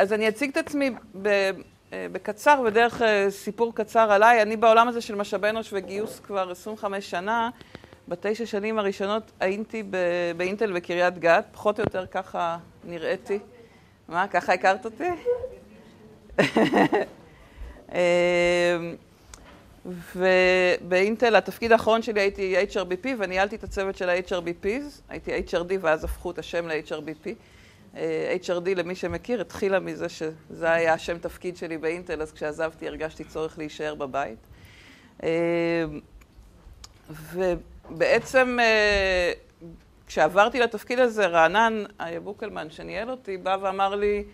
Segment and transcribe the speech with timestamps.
[0.00, 0.90] אז אני אציג את עצמי
[1.92, 4.42] בקצר, בדרך סיפור קצר עליי.
[4.42, 7.50] אני בעולם הזה של משאבי אנוש וגיוס כבר 25 שנה.
[8.08, 9.82] בתשע שנים הראשונות הייתי
[10.36, 13.38] באינטל בקריית גת, פחות או יותר ככה נראיתי.
[14.08, 15.08] מה, ככה הכרת אותי?
[20.16, 26.30] ובאינטל התפקיד האחרון שלי הייתי HRBP וניהלתי את הצוות של ה-HRBPs, הייתי HRD ואז הפכו
[26.30, 27.28] את השם ל-HRBP.
[27.94, 33.58] HRD למי שמכיר התחילה מזה שזה היה השם תפקיד שלי באינטל, אז כשעזבתי הרגשתי צורך
[33.58, 34.38] להישאר בבית.
[37.32, 38.58] ובעצם
[40.06, 41.84] כשעברתי לתפקיד הזה, רענן
[42.24, 44.24] בוקלמן שניהל אותי, בא ואמר לי,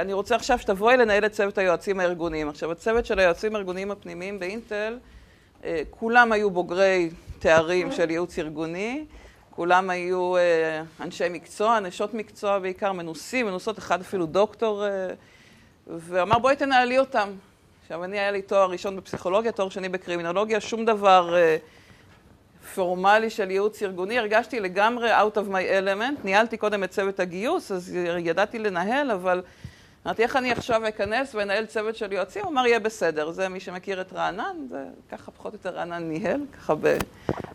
[0.00, 2.48] אני רוצה עכשיו שתבואי לנהל את צוות היועצים הארגוניים.
[2.48, 4.98] עכשיו, הצוות של היועצים הארגוניים הפנימיים באינטל,
[5.90, 9.04] כולם היו בוגרי תארים של ייעוץ ארגוני,
[9.56, 10.34] כולם היו
[11.00, 14.84] אנשי מקצוע, נשות מקצוע בעיקר, מנוסים, מנוסות, אחד אפילו דוקטור,
[15.86, 17.28] ואמר בואי תנהלי אותם.
[17.82, 21.34] עכשיו, אני היה לי תואר ראשון בפסיכולוגיה, תואר שני בקרימינולוגיה, שום דבר
[22.74, 27.72] פורמלי של ייעוץ ארגוני, הרגשתי לגמרי out of my element, ניהלתי קודם את צוות הגיוס,
[27.72, 29.42] אז ידעתי לנהל, אבל
[30.06, 32.42] אמרתי, איך אני עכשיו אכנס ואנהל צוות של יועצים?
[32.42, 33.30] הוא אמר, יהיה בסדר.
[33.30, 36.74] זה מי שמכיר את רענן, זה ככה פחות או יותר רענן ניהל, ככה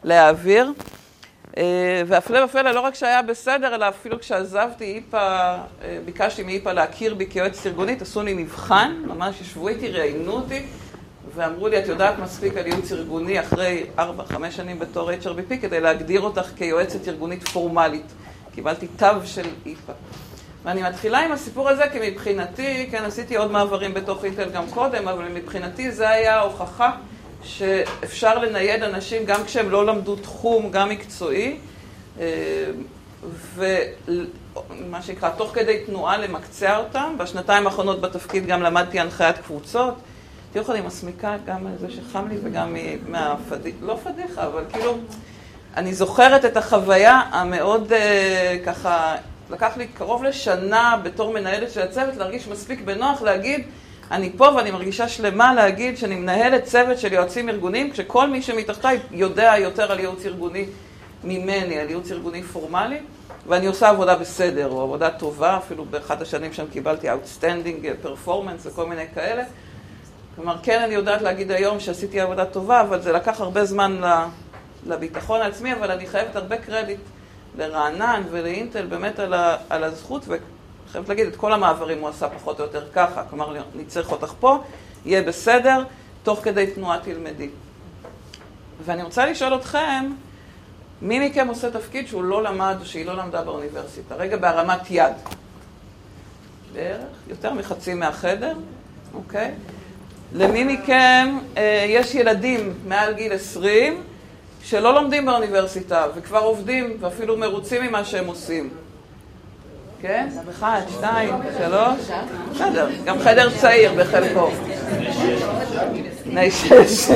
[0.03, 0.71] להעביר.
[2.07, 5.55] והפלא ופלא, לא רק שהיה בסדר, אלא אפילו כשעזבתי איפה,
[6.05, 10.65] ביקשתי מאיפה להכיר בי כיועצת ארגונית, עשו לי מבחן, ממש ישבו איתי, ראיינו אותי.
[11.35, 14.01] ואמרו לי, את יודעת מספיק על ייעוץ ארגוני אחרי 4-5
[14.49, 18.05] שנים בתור HRBP כדי להגדיר אותך כיועצת ארגונית פורמלית.
[18.55, 19.93] קיבלתי תו של איפה.
[20.63, 25.07] ואני מתחילה עם הסיפור הזה, כי מבחינתי, כן, עשיתי עוד מעברים בתוך אינטל גם קודם,
[25.07, 26.91] אבל מבחינתי זה היה ההוכחה
[27.43, 31.57] שאפשר לנייד אנשים גם כשהם לא למדו תחום, גם מקצועי,
[33.55, 37.15] ומה שנקרא, תוך כדי תנועה למקצע אותם.
[37.17, 39.93] בשנתיים האחרונות בתפקיד גם למדתי הנחיית קבוצות.
[40.51, 42.75] תראו איך אני מסמיקה גם על זה שחם לי וגם
[43.07, 44.97] מהפדיחה, לא פדיחה, אבל כאילו,
[45.77, 47.93] אני זוכרת את החוויה המאוד
[48.65, 49.15] ככה,
[49.49, 53.63] לקח לי קרוב לשנה בתור מנהלת של הצוות להרגיש מספיק בנוח להגיד,
[54.11, 58.99] אני פה ואני מרגישה שלמה להגיד שאני מנהלת צוות של יועצים ארגוניים, כשכל מי שמתחתיי
[59.11, 60.65] יודע יותר על ייעוץ ארגוני
[61.23, 62.99] ממני, על ייעוץ ארגוני פורמלי,
[63.47, 68.85] ואני עושה עבודה בסדר, או עבודה טובה, אפילו באחת השנים שם קיבלתי Outstanding Performance וכל
[68.85, 69.43] מיני כאלה.
[70.35, 74.01] כלומר, כן, אני יודעת להגיד היום שעשיתי עבודה טובה, אבל זה לקח הרבה זמן
[74.85, 76.99] לביטחון העצמי, אבל אני חייבת הרבה קרדיט
[77.57, 80.27] לרענן ולאינטל באמת על, ה, על הזכות,
[80.89, 83.23] וחייבת להגיד, את כל המעברים הוא עשה פחות או יותר ככה.
[83.29, 84.57] כלומר, אני צריך אותך פה,
[85.05, 85.83] יהיה בסדר,
[86.23, 87.49] תוך כדי תנועה תלמדי.
[88.85, 90.11] ואני רוצה לשאול אתכם,
[91.01, 94.15] מי מכם עושה תפקיד שהוא לא למד שהיא לא למדה באוניברסיטה?
[94.15, 95.13] רגע, בהרמת יד.
[96.73, 98.53] בערך, יותר מחצי מהחדר,
[99.13, 99.51] אוקיי?
[100.33, 104.03] למי מכם אה, יש ילדים מעל גיל 20
[104.63, 108.69] שלא לומדים באוניברסיטה וכבר עובדים ואפילו מרוצים ממה שהם עושים?
[110.01, 110.27] כן?
[110.49, 112.11] אחד, שתיים, שלוש?
[112.51, 114.49] בסדר, גם חדר צעיר בחלקו.
[116.25, 117.11] בני שש.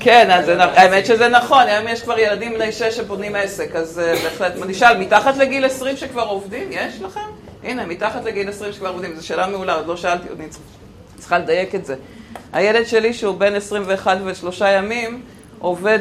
[0.00, 4.52] כן, אז האמת שזה נכון, היום יש כבר ילדים בני שש שבונים עסק, אז בהחלט,
[4.66, 7.20] נשאל, מתחת לגיל 20 שכבר עובדים, יש לכם?
[7.64, 10.48] הנה, מתחת לגיל 20 שכבר עובדים, זו שאלה מעולה, עוד לא שאלתי, אני
[11.16, 11.94] צריכה לדייק את זה.
[12.52, 15.22] הילד שלי, שהוא בן 21 ושלושה ימים,
[15.58, 15.98] עובד,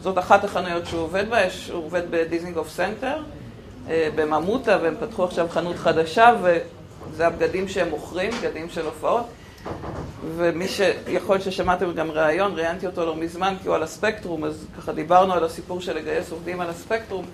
[0.00, 1.38] זאת אחת החנויות שהוא עובד בה,
[1.72, 3.16] הוא עובד בדיזינגוף סנטר,
[3.88, 9.26] בממוטה, והם פתחו עכשיו חנות חדשה, וזה הבגדים שהם מוכרים, בגדים של הופעות.
[10.36, 14.92] ומי שיכול ששמעתם גם ראיון, ראיינתי אותו לא מזמן, כי הוא על הספקטרום, אז ככה
[14.92, 17.24] דיברנו על הסיפור של לגייס עובדים על הספקטרום.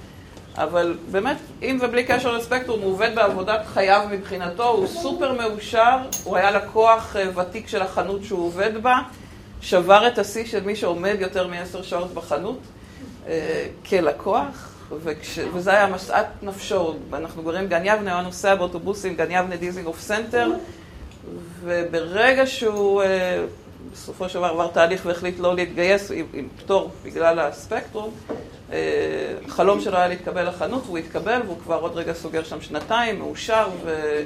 [0.57, 6.37] אבל באמת, אם ובלי קשר לספקטרום, הוא עובד בעבודת חייו מבחינתו, הוא סופר מאושר, הוא
[6.37, 8.99] היה לקוח ותיק של החנות שהוא עובד בה,
[9.65, 12.59] שבר את השיא של מי שעומד יותר מעשר שעות בחנות
[13.89, 14.71] כלקוח,
[15.05, 19.57] וכש, וזה היה משאת נפשו, אנחנו גרים גן יבנה, הוא היה נוסע באוטובוסים, גן יבנה
[19.57, 20.51] דיזינגוף סנטר,
[21.61, 23.03] וברגע שהוא
[23.93, 28.15] בסופו של דבר עבר תהליך והחליט לא להתגייס עם, עם פטור בגלל הספקטרום,
[29.47, 33.69] החלום שלו היה להתקבל לחנות, והוא התקבל, והוא כבר עוד רגע סוגר שם שנתיים, מאושר,
[33.85, 34.21] ו...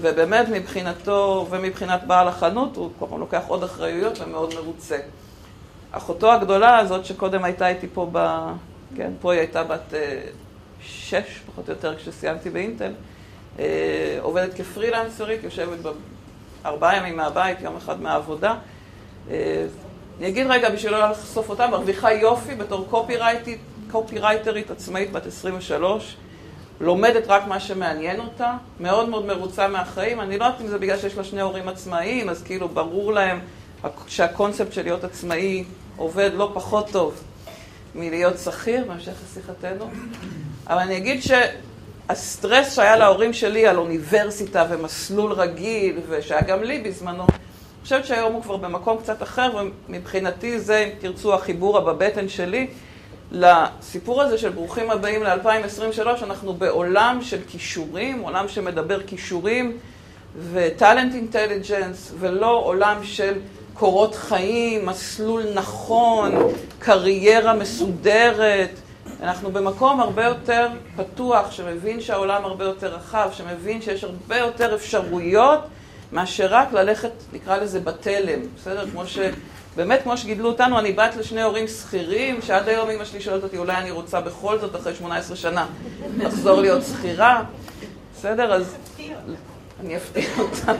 [0.00, 4.98] ובאמת מבחינתו ומבחינת בעל החנות, הוא פעם לוקח עוד אחריויות ומאוד מרוצה.
[5.90, 8.46] אחותו הגדולה הזאת, שקודם הייתה איתי פה ב...
[8.96, 9.94] כן, פה היא הייתה בת
[10.80, 12.92] שש, פחות או יותר, כשסיימתי באינטל,
[14.20, 15.78] עובדת כפרילנסרית, יושבת
[16.64, 18.54] ארבעה ימים מהבית, יום אחד מהעבודה.
[19.28, 22.86] אני אגיד רגע, בשביל לא לחשוף אותה, מרוויחה יופי בתור
[23.90, 26.16] קופירייטרית עצמאית בת 23,
[26.80, 30.20] לומדת רק מה שמעניין אותה, מאוד מאוד מרוצה מהחיים.
[30.20, 33.40] אני לא יודעת אם זה בגלל שיש לה שני הורים עצמאיים, אז כאילו ברור להם
[34.06, 35.64] שהקונספט של להיות עצמאי
[35.96, 37.22] עובד לא פחות טוב
[37.94, 39.90] מלהיות שכיר, בהמשך לשיחתנו.
[40.66, 47.22] אבל אני אגיד שהסטרס שהיה להורים שלי על אוניברסיטה ומסלול רגיל, ושהיה גם לי בזמנו,
[47.22, 49.50] אני חושבת שהיום הוא כבר במקום קצת אחר,
[49.88, 52.66] ומבחינתי זה, אם תרצו, החיבור הבבטן שלי.
[53.32, 59.78] לסיפור הזה של ברוכים הבאים ל-2023, אנחנו בעולם של כישורים, עולם שמדבר כישורים
[60.52, 63.38] וטאלנט אינטליג'נס, ולא עולם של
[63.74, 66.34] קורות חיים, מסלול נכון,
[66.78, 68.70] קריירה מסודרת.
[69.22, 75.60] אנחנו במקום הרבה יותר פתוח, שמבין שהעולם הרבה יותר רחב, שמבין שיש הרבה יותר אפשרויות
[76.12, 78.90] מאשר רק ללכת, נקרא לזה בתלם, בסדר?
[78.90, 79.18] כמו ש...
[79.76, 83.58] באמת, כמו שגידלו אותנו, אני בת לשני הורים שכירים, שעד היום אמא שלי שואלת אותי,
[83.58, 85.66] אולי אני רוצה בכל זאת, אחרי 18 שנה,
[86.18, 87.42] לחזור להיות שכירה.
[88.16, 88.52] בסדר?
[88.52, 88.76] אז...
[89.80, 90.74] אני אפתיע אותם.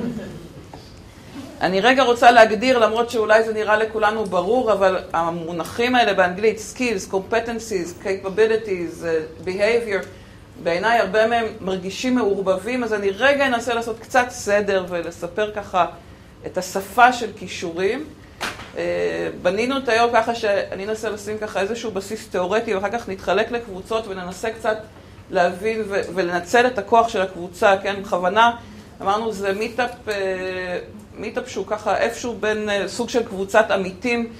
[1.60, 7.12] אני רגע רוצה להגדיר, למרות שאולי זה נראה לכולנו ברור, אבל המונחים האלה באנגלית, skills,
[7.12, 9.04] competencies, capabilities,
[9.44, 10.06] behavior,
[10.62, 15.87] בעיניי הרבה מהם מרגישים מעורבבים, אז אני רגע אנסה לעשות קצת סדר ולספר ככה
[16.46, 18.04] את השפה של כישורים.
[18.76, 23.50] אה, בנינו את היום ככה שאני אנסה לשים ככה איזשהו בסיס תיאורטי, ואחר כך נתחלק
[23.50, 24.76] לקבוצות וננסה קצת
[25.30, 28.02] להבין ו- ולנצל את הכוח של הקבוצה, כן?
[28.02, 28.56] בכוונה
[29.02, 30.78] אמרנו זה מיטאפ, אה,
[31.14, 34.32] מיטאפ שהוא ככה איפשהו בין אה, סוג של קבוצת עמיתים.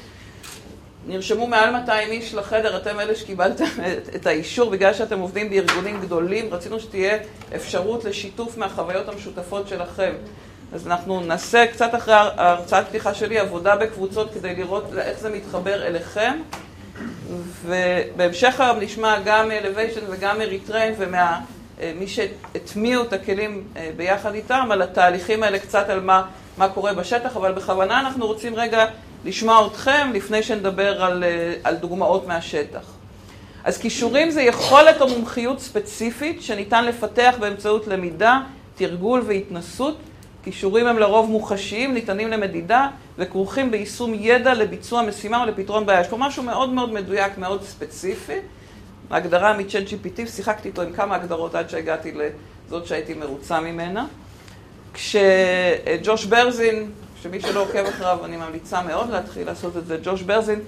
[1.08, 3.64] נרשמו מעל 200 איש לחדר, אתם אלה שקיבלתם
[4.16, 7.19] את האישור, בגלל שאתם עובדים בארגונים גדולים, רצינו שתהיה
[7.56, 10.12] אפשרות לשיתוף מהחוויות המשותפות שלכם.
[10.72, 15.86] אז אנחנו נעשה קצת אחרי ההרצאת פתיחה שלי עבודה בקבוצות כדי לראות איך זה מתחבר
[15.86, 16.32] אליכם.
[17.64, 21.16] ובהמשך היום נשמע גם מ-Elevation וגם מ-Retrain וממי
[21.80, 26.22] אה, שהטמיעו את הכלים אה, ביחד איתם, על התהליכים האלה קצת על מה,
[26.56, 28.84] מה קורה בשטח, אבל בכוונה אנחנו רוצים רגע
[29.24, 32.96] לשמוע אתכם לפני שנדבר על, אה, על דוגמאות מהשטח.
[33.64, 38.40] אז כישורים זה יכולת או מומחיות ספציפית שניתן לפתח באמצעות למידה,
[38.74, 39.96] תרגול והתנסות
[40.46, 42.88] כישורים הם לרוב מוחשיים, ניתנים למדידה
[43.19, 46.00] וכרוכים ביישום ידע לביצוע משימה או לפתרון בעיה.
[46.00, 48.38] יש פה משהו מאוד מאוד מדויק, מאוד ספציפי.
[49.10, 52.12] ההגדרה מצ'אט GPT, שיחקתי איתו עם כמה הגדרות עד שהגעתי
[52.66, 54.06] לזאת שהייתי מרוצה ממנה.
[54.94, 56.90] כשג'וש ברזין,
[57.22, 60.60] שמי שלא עוקב אחריו, אני ממליצה מאוד להתחיל לעשות את זה, ג'וש ברזין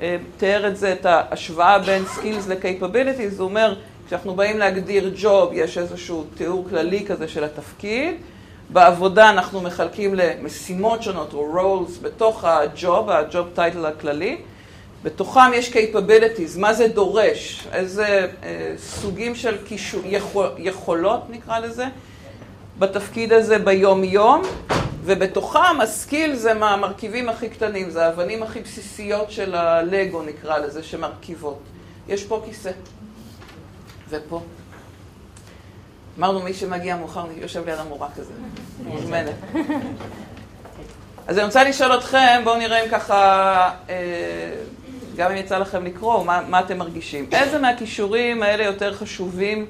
[0.00, 3.74] אה, תיאר את זה, את ההשוואה בין skills ל-capabilities, הוא אומר,
[4.06, 8.14] כשאנחנו באים להגדיר ג'וב, יש איזשהו תיאור כללי כזה של התפקיד.
[8.70, 14.38] בעבודה אנחנו מחלקים למשימות שונות או roles בתוך הג'וב, הג'וב טייטל הכללי.
[15.02, 21.86] בתוכם יש capabilities, מה זה דורש, איזה אה, סוגים של קישור, יכול, יכולות נקרא לזה,
[22.78, 24.42] בתפקיד הזה ביום-יום,
[25.04, 31.58] ובתוכם הסקיל זה מהמרכיבים הכי קטנים, זה האבנים הכי בסיסיות של הלגו נקרא לזה, שמרכיבות.
[32.08, 32.70] יש פה כיסא,
[34.08, 34.40] ופה.
[36.18, 38.32] אמרנו, מי שמגיע מאוחר יושב ליד המורה כזה,
[38.84, 39.34] מוזמנת.
[41.26, 43.94] אז אני רוצה לשאול אתכם, בואו נראה אם ככה, אה,
[45.16, 47.26] גם אם יצא לכם לקרוא, מה, מה אתם מרגישים.
[47.32, 49.66] איזה מהכישורים האלה יותר חשובים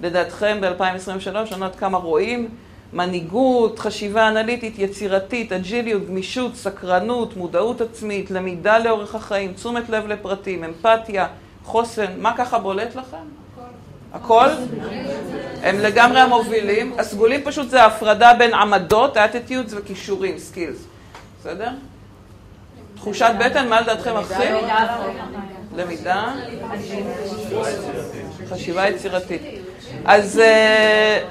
[0.00, 1.28] לדעתכם ב-2023?
[1.28, 2.48] אני לא יודעת כמה רואים.
[2.92, 10.64] מנהיגות, חשיבה אנליטית, יצירתית, אג'יליות, גמישות, סקרנות, מודעות עצמית, למידה לאורך החיים, תשומת לב לפרטים,
[10.64, 11.26] אמפתיה,
[11.64, 13.39] חוסן, מה ככה בולט לכם?
[14.12, 14.46] הכל?
[15.62, 16.92] הם לגמרי המובילים.
[16.98, 20.86] הסגולים פשוט זה ההפרדה בין עמדות, attitudes וכישורים, skills.
[21.40, 21.70] בסדר?
[22.96, 24.42] תחושת בטן, מה לדעתכם הכי?
[25.76, 26.32] למידה.
[28.48, 29.42] חשיבה יצירתית.
[30.04, 31.24] אז אה,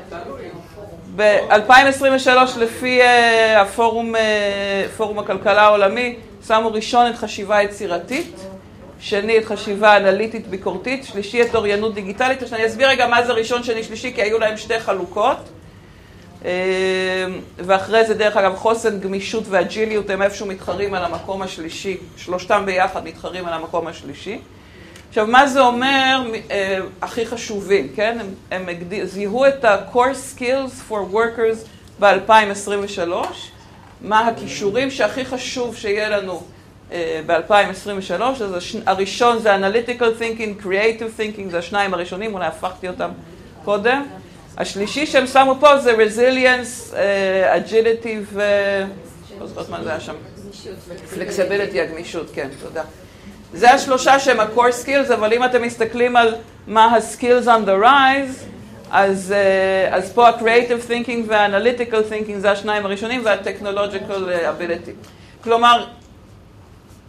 [1.15, 6.15] ב-2023, לפי אה, הפורום, אה, פורום הכלכלה העולמי,
[6.48, 8.48] שמו ראשון את חשיבה יצירתית.
[8.99, 12.43] שני את חשיבה אנליטית ביקורתית, שלישי את אוריינות דיגיטלית.
[12.43, 15.37] עכשיו אני אסביר רגע מה זה ראשון, שני, שלישי, כי היו להם שתי חלוקות.
[16.45, 17.25] אה,
[17.57, 23.03] ואחרי זה, דרך אגב, חוסן, גמישות ואג'יליות הם איפשהו מתחרים על המקום השלישי, שלושתם ביחד
[23.03, 24.39] מתחרים על המקום השלישי.
[25.09, 28.17] עכשיו, מה זה אומר אה, הכי חשובים, כן?
[28.51, 31.67] הם, הם זיהו את ה-core skills for workers
[31.99, 33.11] ב-2023,
[34.01, 36.43] מה הכישורים שהכי חשוב שיהיה לנו
[37.25, 38.43] ב-2023, אז
[38.86, 43.10] הראשון זה Analytical Thinking, Creative Thinking, זה השניים הראשונים, אולי הפכתי אותם
[43.65, 44.05] קודם.
[44.58, 46.96] השלישי שהם שמו פה זה Resilience, uh,
[47.69, 48.41] Agility ו...
[49.39, 50.13] לא זוכרת מה זה היה שם.
[51.13, 52.84] Flexibility, הגמישות, כן, תודה.
[53.53, 56.36] זה השלושה שהם ה-core skills, אבל אם אתם מסתכלים על
[56.67, 58.46] מה ה-skills on the rise,
[58.91, 64.22] אז, אה, אז פה ה-Creative Thinking וה-Analytical Thinking זה השניים הראשונים וה-Technological
[64.60, 65.08] Ability.
[65.43, 65.86] כלומר,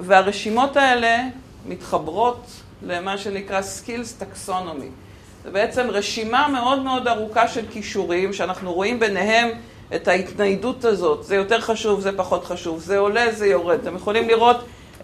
[0.00, 1.18] והרשימות האלה
[1.66, 2.46] מתחברות
[2.82, 4.90] למה שנקרא Skills Taxonomy.
[5.44, 9.48] זה בעצם רשימה מאוד מאוד ארוכה של כישורים, שאנחנו רואים ביניהם
[9.94, 11.24] את ההתניידות הזאת.
[11.24, 13.78] זה יותר חשוב, זה פחות חשוב, זה עולה, זה יורד.
[13.80, 14.56] אתם יכולים לראות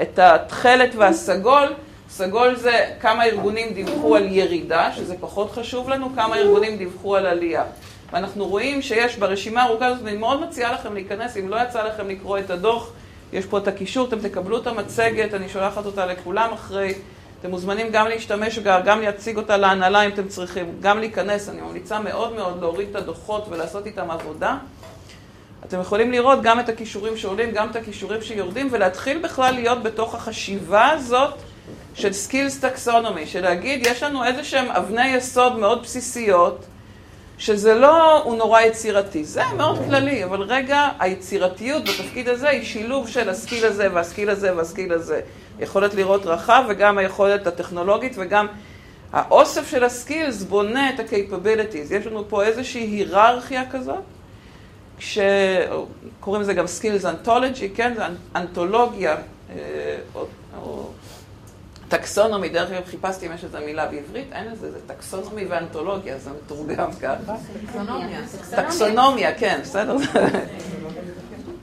[0.03, 1.73] את התכלת והסגול.
[2.11, 7.27] סגול זה כמה ארגונים דיווחו על ירידה, שזה פחות חשוב לנו, כמה ארגונים דיווחו על
[7.27, 7.65] עלייה.
[8.13, 12.09] ואנחנו רואים שיש ברשימה הארוכה הזאת, ואני מאוד מציעה לכם להיכנס, אם לא יצא לכם
[12.09, 12.91] לקרוא את הדוח,
[13.37, 16.95] יש פה את הקישור, אתם תקבלו את המצגת, אני שולחת אותה לכולם אחרי.
[17.41, 22.01] אתם מוזמנים גם להשתמש, גם להציג אותה להנהלה אם אתם צריכים, גם להיכנס, אני ממליצה
[22.01, 24.57] מאוד מאוד להוריד את הדוחות ולעשות איתם עבודה.
[25.65, 30.15] אתם יכולים לראות גם את הכישורים שעולים, גם את הכישורים שיורדים, ולהתחיל בכלל להיות בתוך
[30.15, 31.35] החשיבה הזאת
[31.95, 36.67] של skills taxonomy, של להגיד, יש לנו איזה שהם אבני יסוד מאוד בסיסיות,
[37.39, 43.09] שזה לא, הוא נורא יצירתי, זה מאוד כללי, אבל רגע, היצירתיות בתפקיד הזה היא שילוב
[43.09, 45.21] של ה skill הזה וה skill הזה וה skill הזה.
[45.61, 48.47] יכולת לראות רחב וגם היכולת הטכנולוגית וגם
[49.13, 51.95] האוסף של ה skills בונה את ה-capabilities.
[51.95, 54.05] יש לנו פה איזושהי היררכיה כזאת,
[54.99, 57.93] שקוראים לזה גם skills ontology, כן?
[57.97, 58.03] זה
[58.37, 59.17] אונטולוגיה,
[59.51, 59.57] אה,
[60.15, 60.27] או,
[60.63, 60.89] או
[61.89, 66.31] טקסונומי, דרך אגב חיפשתי אם יש איזו מילה בעברית, אין לזה, זה טקסונומי ואנתולוגיה, זה
[66.31, 67.35] מתורגם ככה.
[67.67, 68.21] טקסונומיה.
[68.51, 69.97] טקסונומיה, כן, בסדר.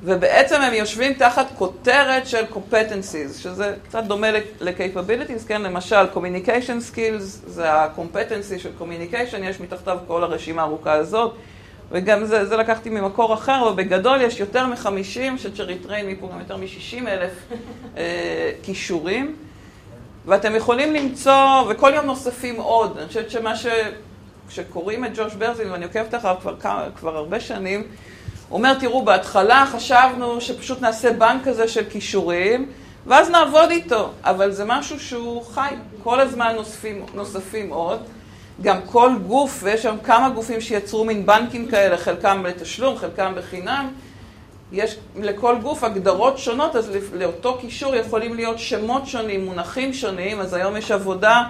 [0.05, 5.61] ובעצם הם יושבים תחת כותרת של competencies, שזה קצת דומה ל-capabilities, כן?
[5.61, 11.33] למשל, communication skills זה ה-competency של communication, יש מתחתיו כל הרשימה הארוכה הזאת,
[11.91, 16.39] וגם זה, זה לקחתי ממקור אחר, אבל בגדול יש יותר מ-50, שצ'רי טריין מפה גם
[16.39, 17.31] יותר מ-60 אלף
[17.97, 19.35] אה, כישורים,
[20.25, 22.97] ואתם יכולים למצוא, וכל יום נוספים עוד.
[22.97, 23.65] אני חושבת שמה ש...
[24.47, 26.55] כשקוראים את ג'וש ברזין, ואני עוקבת אחריו כבר,
[26.95, 27.83] כבר הרבה שנים,
[28.49, 32.71] הוא אומר, תראו, בהתחלה חשבנו שפשוט נעשה בנק כזה של כישורים,
[33.05, 35.69] ואז נעבוד איתו, אבל זה משהו שהוא חי,
[36.03, 37.99] כל הזמן נוספים, נוספים עוד.
[38.61, 43.87] גם כל גוף, ויש שם כמה גופים שיצרו מין בנקים כאלה, חלקם לתשלום, חלקם בחינם,
[44.73, 50.53] יש לכל גוף הגדרות שונות, אז לאותו קישור יכולים להיות שמות שונים, מונחים שונים, אז
[50.53, 51.43] היום יש עבודה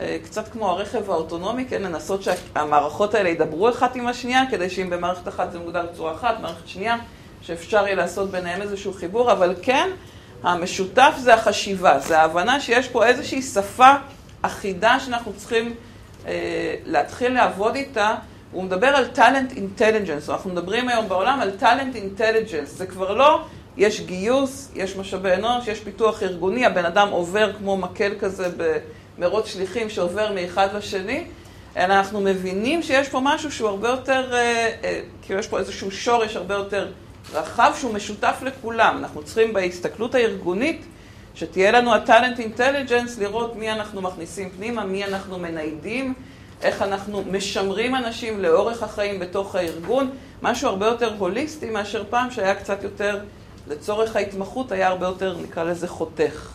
[0.00, 4.90] אה, קצת כמו הרכב האוטונומי, כן, לנסות שהמערכות האלה ידברו אחת עם השנייה, כדי שאם
[4.90, 6.96] במערכת אחת זה מוגדר בצורה אחת, מערכת שנייה,
[7.42, 9.90] שאפשר יהיה לעשות ביניהם איזשהו חיבור, אבל כן,
[10.42, 13.92] המשותף זה החשיבה, זה ההבנה שיש פה איזושהי שפה
[14.42, 15.74] אחידה שאנחנו צריכים
[16.26, 18.14] אה, להתחיל לעבוד איתה.
[18.52, 23.42] הוא מדבר על talent intelligence, אנחנו מדברים היום בעולם על talent intelligence, זה כבר לא
[23.76, 28.78] יש גיוס, יש משאבי אנוש, יש פיתוח ארגוני, הבן אדם עובר כמו מקל כזה ב...
[29.20, 31.24] מרוץ שליחים שעובר מאחד לשני,
[31.76, 35.90] אלא אנחנו מבינים שיש פה משהו שהוא הרבה יותר, אה, אה, כאילו יש פה איזשהו
[35.90, 36.92] שורש הרבה יותר
[37.32, 38.96] רחב שהוא משותף לכולם.
[38.98, 40.84] אנחנו צריכים בהסתכלות הארגונית,
[41.34, 46.14] שתהיה לנו הטאלנט אינטליג'נס, לראות מי אנחנו מכניסים פנימה, מי אנחנו מניידים,
[46.62, 50.10] איך אנחנו משמרים אנשים לאורך החיים בתוך הארגון,
[50.42, 53.20] משהו הרבה יותר הוליסטי מאשר פעם שהיה קצת יותר,
[53.68, 56.50] לצורך ההתמחות היה הרבה יותר, נקרא לזה חותך.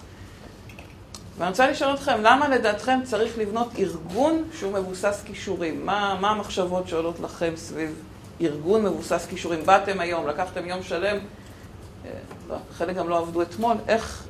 [1.38, 5.86] ואני רוצה לשאול אתכם, למה לדעתכם צריך לבנות ארגון שהוא מבוסס כישורים?
[5.86, 7.96] מה, מה המחשבות שעולות לכם סביב
[8.42, 9.66] ארגון מבוסס כישורים?
[9.66, 11.18] באתם היום, לקחתם יום שלם,
[12.06, 12.12] אה,
[12.50, 14.28] לא, חלק גם לא עבדו אתמול, איך,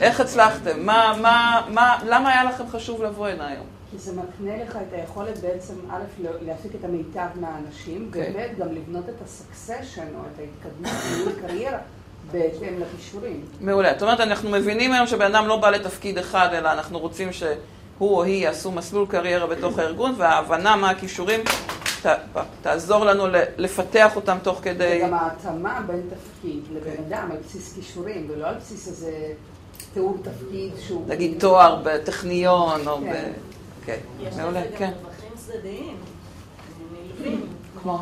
[0.00, 0.86] איך הצלחתם?
[0.86, 3.79] מה, מה, מה, למה היה לכם חשוב לבוא הנה היום?
[3.90, 6.04] כי זה מקנה לך את היכולת בעצם, א',
[6.46, 8.16] להפיק את המיטב מהאנשים, okay.
[8.16, 8.48] אוקיי.
[8.52, 11.78] וב', גם לבנות את הסקסשן או את ההתקדמות, ניהול קריירה.
[12.32, 13.44] בהתאם לכישורים.
[13.60, 13.92] מעולה.
[13.92, 17.50] זאת אומרת, אנחנו מבינים היום שבן אדם לא בא לתפקיד אחד, אלא אנחנו רוצים שהוא
[18.00, 21.40] או היא יעשו מסלול קריירה בתוך הארגון, וההבנה מה הכישורים
[22.02, 22.06] ת,
[22.62, 23.24] תעזור לנו
[23.56, 25.00] לפתח אותם תוך כדי...
[25.02, 27.08] וגם ההתאמה בין תפקיד לבן okay.
[27.08, 29.12] אדם על בסיס כישורים, ולא על בסיס איזה
[29.94, 31.04] תיאור תפקיד שהוא...
[31.08, 33.12] נגיד תואר בטכניון, או כן.
[33.12, 33.49] ב...
[33.96, 34.40] כן.
[34.40, 34.68] מעולה, כן.
[34.74, 35.96] יש גם רווחים צדדיים,
[36.92, 37.46] נלווים,
[37.82, 37.98] כמו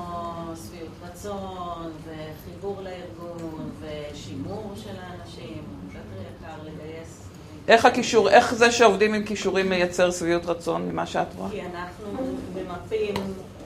[0.66, 7.28] שביעות רצון, וחיבור לארגון, ושימור של האנשים, יותר יקר לגייס.
[7.68, 11.50] איך הקישור, איך זה שעובדים עם כישורים מייצר שביעות רצון ממה שאת רואה?
[11.50, 12.18] כי אנחנו
[12.54, 13.14] ממפים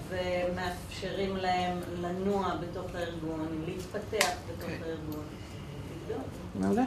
[0.08, 4.84] ומאפשרים להם לנוע בתוך הארגון, להתפתח בתוך okay.
[4.86, 5.24] הארגון.
[6.54, 6.84] מעולה.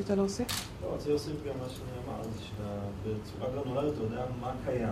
[0.00, 0.46] רצית להוסיף?
[0.82, 4.88] לא, רציתי להוסיף גם מה שאני אמר, זה שבצורה גרנולרית אתה יודע מה קיים,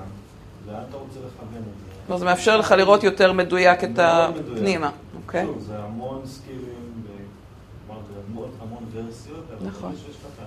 [0.66, 1.94] לאן אתה רוצה לכוון את זה.
[2.06, 4.90] כלומר, זה מאפשר לך לראות יותר מדויק את הפנימה,
[5.22, 5.46] אוקיי?
[5.46, 7.02] שוב, זה המון סקילים,
[8.60, 9.92] המון ורסיות, אבל נכון.
[9.96, 10.46] שיש לך את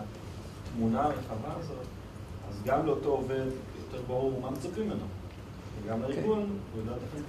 [0.66, 1.86] התמונה הרחבה הזאת,
[2.50, 3.46] אז גם לאותו עובד
[3.86, 5.06] יותר ברור מה מצפים ממנו.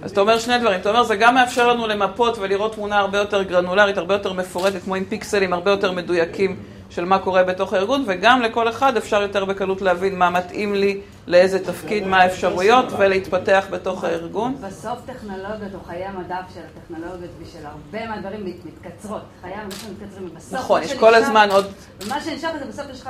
[0.01, 3.17] אז אתה אומר שני דברים, אתה אומר זה גם מאפשר לנו למפות ולראות תמונה הרבה
[3.17, 6.59] יותר גרנולרית, הרבה יותר מפורטת, כמו עם פיקסלים הרבה יותר מדויקים
[6.95, 11.01] של מה קורה בתוך הארגון, וגם לכל אחד אפשר יותר בקלות להבין מה מתאים לי,
[11.27, 14.55] לאיזה תפקיד, מה האפשרויות, ולהתפתח בתוך הארגון.
[14.61, 19.21] בסוף טכנולוגיות או חיי המדף של הטכנולוגיות ושל הרבה מהדברים מתקצרות.
[19.41, 21.65] חיי המדף מתקצרים, ובסוף נכון, יש כל הזמן עוד...
[22.01, 23.09] ומה שנשאר זה בסוף יש לך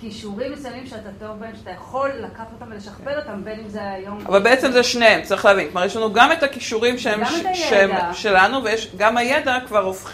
[0.00, 4.18] כישורים מסוימים שאתה טוב בהם, שאתה יכול לקחת אותם ולשכפל אותם, בין אם זה היום...
[4.26, 5.70] אבל בעצם זה שניהם, צריך להבין.
[5.70, 7.20] כלומר, יש לנו גם את הכישורים שהם,
[7.54, 10.12] שהם שלנו, ויש גם הידע כבר הופך,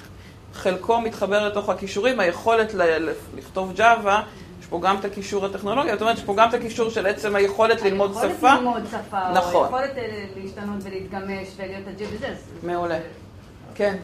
[0.54, 4.22] חלקו מתחבר לתוך הכישורים, היכולת ל- לכתוב ג'אווה,
[4.60, 7.34] יש פה גם את הכישור הטכנולוגי, זאת אומרת, יש פה גם את הכישור של עצם
[7.36, 8.26] היכולת ללמוד שפה.
[8.26, 9.54] היכולת ללמוד שפה, נכון.
[9.54, 12.34] או היכולת אה, להשתנות ולהתגמש ולהיות הג'י וזה.
[12.62, 12.98] מעולה.
[13.74, 13.96] כן.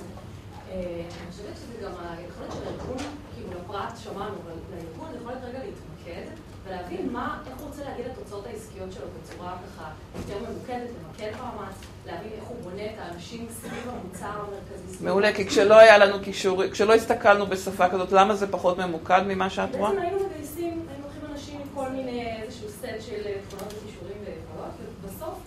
[0.70, 2.96] אה, אני חושבת שזה גם היכולת של הארגון,
[3.34, 6.30] כאילו לפרט שמענו, אבל לארגון יכולת רגע להתמקד
[6.68, 11.74] ולהבין מה, איך הוא רוצה להגיד לתוצאות העסקיות שלו בצורה ככה יותר ממוקדת, למקד מאמץ,
[12.12, 15.04] להבין איך הוא בונה את האנשים סביב המוצר המרכזי.
[15.04, 19.50] מעולה, כי כשלא היה לנו כישורים, כשלא הסתכלנו בשפה כזאת, למה זה פחות ממוקד ממה
[19.50, 19.90] שאת רואה?
[19.90, 24.72] בעצם היינו מגייסים, היינו לוקחים אנשים עם כל מיני, איזשהו סט של תכונות וכישורים ויכולות,
[25.02, 25.38] ובסוף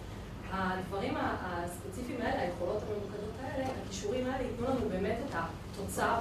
[0.52, 6.16] הדברים הספציפיים האלה, היכולות הממוקדות האלה, הכישורים האלה ייתנו לנו באמת את התוצר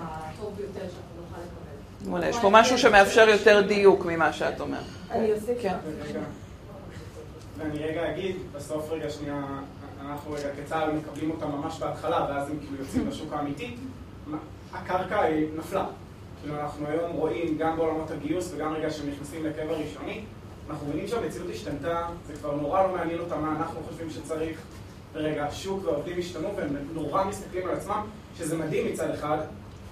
[0.00, 2.08] הטוב ביותר שאנחנו נוכל לקבל.
[2.10, 4.80] מעולה, יש פה משהו שמאפשר יותר דיוק ממה שאת אומרת.
[5.10, 5.58] אני אוסיף.
[5.62, 5.74] כן.
[7.58, 9.42] ואני רגע אגיד, בסוף רגע שנייה,
[10.08, 13.76] אנחנו רגע כצה"ל מקבלים אותם ממש בהתחלה, ואז הם כאילו יוצאים לשוק האמיתי,
[14.72, 15.86] הקרקע היא נפלה.
[16.40, 20.20] כאילו אנחנו היום רואים גם בעולמות הגיוס וגם רגע שהם נכנסים לקבע ראשוני,
[20.70, 24.60] אנחנו מבינים שהמציאות השתנתה, זה כבר נורא לא מעניין אותם מה אנחנו חושבים שצריך,
[25.12, 28.02] ורגע השוק והעובדים השתנו והם נורא מסתכלים על עצמם,
[28.38, 29.38] שזה מדהים מצד אחד,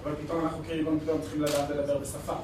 [0.02, 2.34] אבל פתאום אנחנו כארגון פתאום צריכים לדעת לדבר בשפה.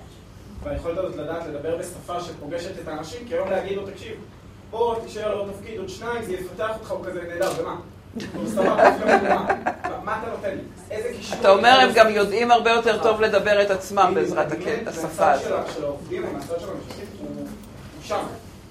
[0.62, 4.16] והיכולת הזאת לדעת לדבר בשפה שפוגשת את האנשים, כי היום להגיד לו, תקשיב,
[4.72, 7.76] בוא תישאר לו תפקיד עוד שניים, זה יפתח אותך, הוא כזה נהדר, ומה?
[10.04, 10.62] מה אתה נותן לי?
[10.90, 11.38] איזה קישור?
[11.40, 14.46] אתה אומר, הם גם יודעים הרבה יותר טוב לדבר את עצמם בעזרת
[14.86, 15.52] השפה הזאת.
[15.52, 17.46] והצד של העובדים, מהצד של המשתתפים, הוא
[18.02, 18.22] שם.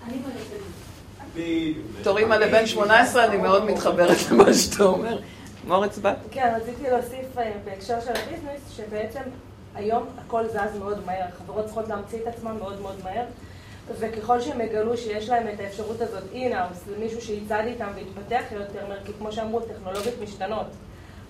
[0.08, 1.74] אני בנתונים.
[2.00, 5.20] בתור אימא לבן 18 אני מאוד מתחברת למה שאתה אומר.
[5.68, 6.16] מורץ בת?
[6.32, 9.22] כן, רציתי להוסיף אה, בהקשר של הביזנס, שבעצם
[9.76, 13.26] היום הכל זז מאוד מהר, חברות צריכות להמציא את עצמן מאוד מאוד מהר,
[14.00, 19.12] וככל שהם יגלו שיש להם את האפשרות הזאת אינאוס, למישהו שיצעד איתם ויתפתח יותר כי
[19.20, 20.68] כמו שאמרו, טכנולוגיות משתנות.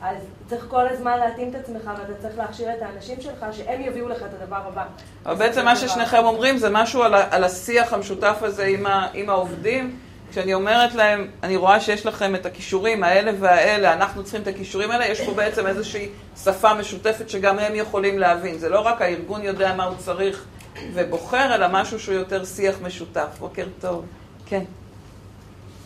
[0.02, 0.18] אז
[0.50, 4.18] צריך כל הזמן להתאים את עצמך, ואתה צריך להכשיר את האנשים שלך, שהם יביאו לך
[4.18, 4.84] את הדבר הבא.
[5.26, 9.30] אבל בעצם מה ששניכם אומרים זה משהו על, על השיח המשותף הזה עם, ה- עם
[9.30, 10.00] העובדים.
[10.32, 14.92] כשאני אומרת להם, אני רואה שיש לכם את הכישורים האלה והאלה, אנחנו צריכים את הכישורים
[14.92, 16.10] האלה, יש פה בעצם איזושהי
[16.44, 18.58] שפה משותפת שגם הם יכולים להבין.
[18.58, 20.46] זה לא רק הארגון יודע מה הוא צריך
[20.94, 23.28] ובוחר, אלא משהו שהוא יותר שיח משותף.
[23.40, 24.06] בוקר טוב.
[24.46, 24.64] כן.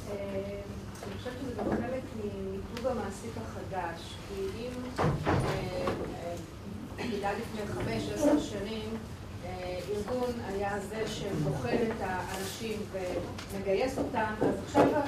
[0.07, 5.03] אני חושבת שזה גם חלק ממיתוג המעסיק החדש, כי אם
[6.99, 8.89] נדע לפני חמש, עשר שנים,
[9.45, 12.79] אה, ארגון היה זה שבוחן את האנשים
[13.53, 15.01] ומגייס אותם, אז עכשיו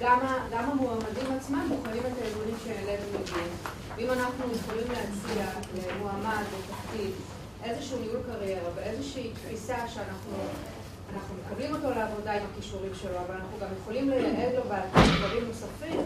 [0.00, 0.18] גם,
[0.52, 3.48] גם המועמדים עצמם בוחנים את הארגונים שאליהם הם מגיעים.
[3.96, 7.10] ואם אנחנו יכולים להציע למועמד לתפקיד
[7.64, 10.32] איזשהו ניהול קריירה ואיזושהי תפיסה שאנחנו
[11.14, 15.44] אנחנו מקבלים אותו לעבודה עם הכישורים שלו, אבל אנחנו גם יכולים לייעד לו בעתיד דברים
[15.48, 16.00] נוספים,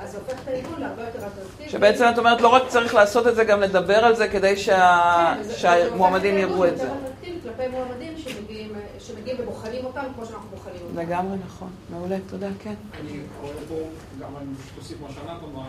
[0.00, 1.68] אז זה הופך את הארגון להרבה יותר אטרקטיבי.
[1.70, 5.34] שבעצם את אומרת, לא רק צריך לעשות את זה, גם לדבר על זה כדי שה...
[5.36, 6.84] כן, זה- זה שהמועמדים הופך יראו את הארגון זה.
[6.84, 8.72] יותר אטרקטיבי כלפי מועמדים שמגיעים,
[9.38, 10.98] ובוחנים אותם כמו שאנחנו בוחנים אותם.
[11.00, 11.70] לגמרי נכון.
[11.90, 12.74] מעולה, תודה, כן.
[13.00, 13.74] אני רואה פה,
[14.20, 15.64] גם אני פשוט אוסיף מה שענת אמרה,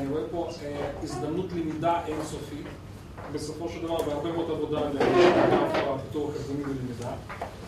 [0.00, 2.66] אני רואה פה אה, הזדמנות למידה אינסופית,
[3.32, 7.10] בסופו של דבר, בהרבה מאוד עבודה לאגף הפיתוח ארגוני ולמידה.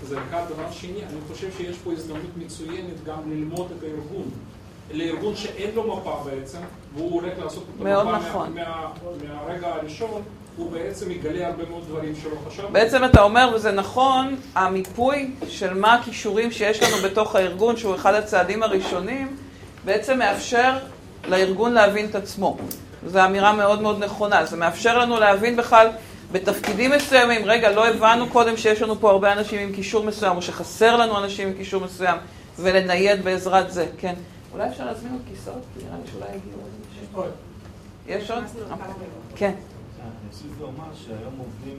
[0.03, 0.43] זה אחד.
[0.49, 4.31] דבר שני, אני חושב שיש פה הזדמנות מצוינת גם ללמוד את הארגון.
[4.93, 6.59] לארגון שאין לו מפה בעצם,
[6.95, 8.55] והוא הולך לעשות את המפה נכון.
[8.55, 10.23] מה, מה, מהרגע הראשון,
[10.57, 12.62] הוא בעצם יגלה הרבה מאוד דברים שלא חשב.
[12.73, 18.14] בעצם אתה אומר, וזה נכון, המיפוי של מה הכישורים שיש לנו בתוך הארגון, שהוא אחד
[18.14, 19.37] הצעדים הראשונים,
[19.85, 20.79] בעצם מאפשר
[21.29, 22.57] לארגון להבין את עצמו.
[23.07, 24.47] זו אמירה מאוד מאוד נכונה.
[24.47, 25.88] זה מאפשר לנו להבין בכלל
[26.33, 30.43] בתפקידים מסוימים, רגע, לא הבנו קודם שיש לנו פה הרבה אנשים עם כישור מסוים, או
[30.43, 32.19] שחסר לנו אנשים עם כישור מסוים,
[32.59, 34.14] ולנייד בעזרת זה, כן.
[34.53, 35.62] אולי אפשר להזמין עוד כיסאות?
[35.77, 37.05] נראה לי שאולי יגיעו עוד אנשים.
[38.07, 38.45] יש עוד?
[39.37, 39.53] כן.
[40.01, 41.79] אני אוסיף ואומר שהיום עובדים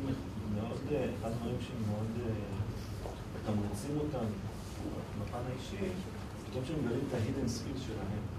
[0.56, 2.32] מאוד, אה, אחד הדברים שמאוד אה,
[3.36, 4.26] מתמרצים אותם
[5.22, 5.92] בפן האישי,
[6.50, 8.35] פתאום שהם מגלים את ה-hidden skills שלהם.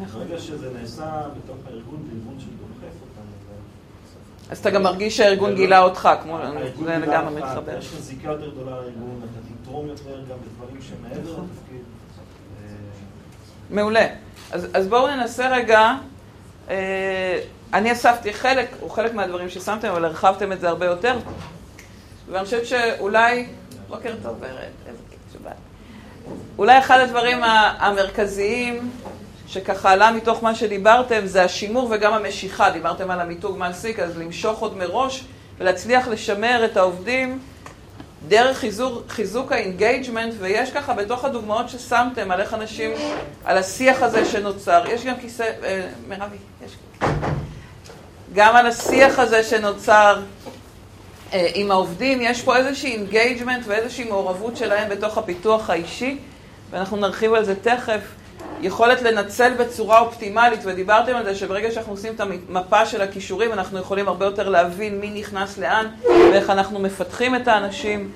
[0.00, 0.20] נכון.
[0.20, 1.04] ברגע שזה נעשה
[1.36, 6.62] בתוך הארגון, בארגון שדוחף אותם, אז- אז אתה גם מרגיש שהארגון גילה אותך, כמו הארגון
[6.62, 7.78] זה גילה לגמרי אותך, מתחבר.
[7.78, 11.48] יש לך זיקה יותר גדולה לארגון, אתה תתרום יותר גם בדברים שמעבר נכון.
[11.52, 11.80] לתפקיד.
[12.62, 12.68] אה,
[13.70, 14.06] מעולה.
[14.52, 15.92] אז, אז בואו ננסה רגע,
[16.70, 17.40] אה,
[17.74, 21.18] אני אספתי חלק, או חלק מהדברים ששמתם, אבל הרחבתם את זה הרבה יותר.
[22.30, 23.46] ואני חושבת שאולי,
[23.88, 24.50] בוקר טוב ורד,
[24.86, 25.52] איזה כיף שבאת.
[26.58, 27.38] אולי אחד הדברים
[27.78, 28.90] המרכזיים
[29.48, 32.70] שככה עלה מתוך מה שדיברתם זה השימור וגם המשיכה.
[32.70, 35.24] דיברתם על המיתוג מעסיק, אז למשוך עוד מראש
[35.58, 37.38] ולהצליח לשמר את העובדים
[38.28, 42.90] דרך חיזוק, חיזוק ה engagement, ויש ככה בתוך הדוגמאות ששמתם על איך אנשים,
[43.44, 46.76] על השיח הזה שנוצר, יש גם כיסא, אה, מרבי, יש.
[48.34, 50.22] גם על השיח הזה שנוצר
[51.32, 56.18] אה, עם העובדים, יש פה איזושהי engagement ואיזושהי מעורבות שלהם בתוך הפיתוח האישי,
[56.70, 58.00] ואנחנו נרחיב על זה תכף.
[58.60, 63.78] יכולת לנצל בצורה אופטימלית, ודיברתם על זה שברגע שאנחנו עושים את המפה של הכישורים, אנחנו
[63.78, 68.10] יכולים הרבה יותר להבין מי נכנס לאן ואיך אנחנו מפתחים את האנשים.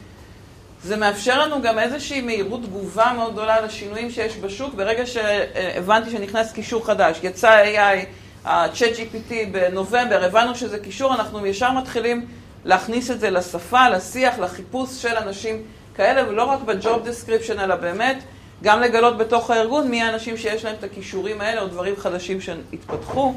[0.82, 4.74] זה מאפשר לנו גם איזושהי מהירות תגובה מאוד גדולה לשינויים שיש בשוק.
[4.74, 8.06] ברגע שהבנתי שנכנס קישור חדש, יצא AI,
[8.44, 12.26] ה-Chat GPT בנובמבר, הבנו שזה קישור, אנחנו ישר מתחילים
[12.64, 15.62] להכניס את זה לשפה, לשיח, לחיפוש של אנשים
[15.96, 18.18] כאלה, ולא רק ב-Job Description, אלא באמת
[18.62, 23.34] גם לגלות בתוך הארגון מי האנשים שיש להם את הכישורים האלה או דברים חדשים שהתפתחו,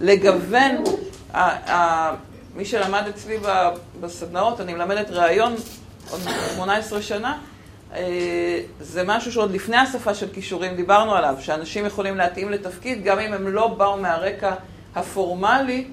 [0.00, 0.84] לגוון,
[2.56, 3.36] מי שלמד אצלי
[4.00, 5.54] בסדנאות, אני מלמדת ראיון
[6.10, 6.20] עוד
[6.54, 7.38] 18 שנה,
[7.94, 13.18] אה, זה משהו שעוד לפני השפה של כישורים דיברנו עליו, שאנשים יכולים להתאים לתפקיד גם
[13.18, 14.54] אם הם לא באו מהרקע
[14.94, 15.86] הפורמלי,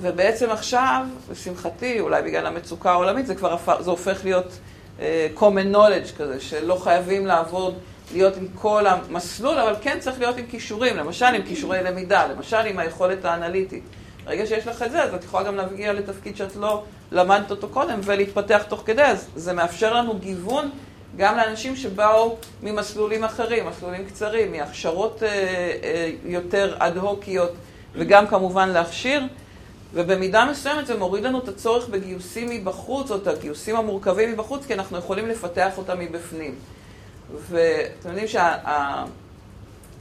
[0.00, 4.58] ובעצם עכשיו, לשמחתי, אולי בגלל המצוקה העולמית, זה כבר זה הופך להיות
[4.98, 5.02] uh,
[5.38, 7.78] common knowledge כזה, שלא חייבים לעבוד
[8.12, 12.56] להיות עם כל המסלול, אבל כן צריך להיות עם כישורים, למשל עם כישורי למידה, למשל
[12.56, 13.82] עם היכולת האנליטית.
[14.24, 17.68] ברגע שיש לך את זה, אז את יכולה גם להגיע לתפקיד שאת לא למדת אותו
[17.68, 20.70] קודם ולהתפתח תוך כדי, אז זה מאפשר לנו גיוון
[21.16, 27.52] גם לאנשים שבאו ממסלולים אחרים, מסלולים קצרים, מהכשרות אה, אה, יותר אד-הוקיות,
[27.94, 29.22] וגם כמובן להכשיר.
[29.94, 34.74] ובמידה מסוימת זה מוריד לנו את הצורך בגיוסים מבחוץ, או את הגיוסים המורכבים מבחוץ, כי
[34.74, 36.54] אנחנו יכולים לפתח אותם מבפנים.
[37.50, 38.28] ואתם יודעים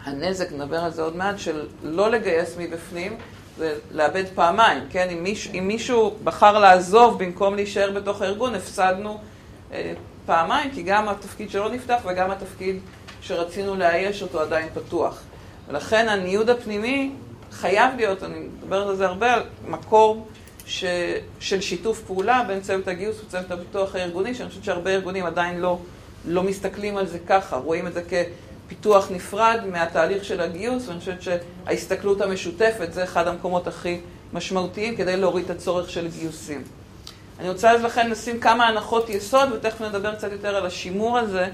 [0.06, 3.18] שהנזק, שה, נדבר על זה עוד מעט, של לא לגייס מבפנים,
[3.58, 5.10] זה לאבד פעמיים, כן?
[5.10, 9.20] אם, מיש, אם מישהו בחר לעזוב במקום להישאר בתוך הארגון, הפסדנו
[9.72, 9.94] אה,
[10.26, 12.80] פעמיים, כי גם התפקיד שלו נפתח וגם התפקיד
[13.22, 15.22] שרצינו לאייש אותו עדיין פתוח.
[15.68, 17.12] ולכן הניוד הפנימי
[17.52, 20.28] חייב להיות, אני מדברת על זה הרבה, על מקור
[20.66, 20.86] ש,
[21.40, 25.80] של שיתוף פעולה בין צוות הגיוס וצוות הפיתוח הארגוני, שאני חושבת שהרבה ארגונים עדיין לא...
[26.26, 31.22] לא מסתכלים על זה ככה, רואים את זה כפיתוח נפרד מהתהליך של הגיוס, ואני חושבת
[31.22, 34.00] שההסתכלות המשותפת זה אחד המקומות הכי
[34.34, 36.64] משמעותיים כדי להוריד את הצורך של גיוסים.
[37.40, 41.48] אני רוצה אז לכן לשים כמה הנחות יסוד, ותכף נדבר קצת יותר על השימור הזה.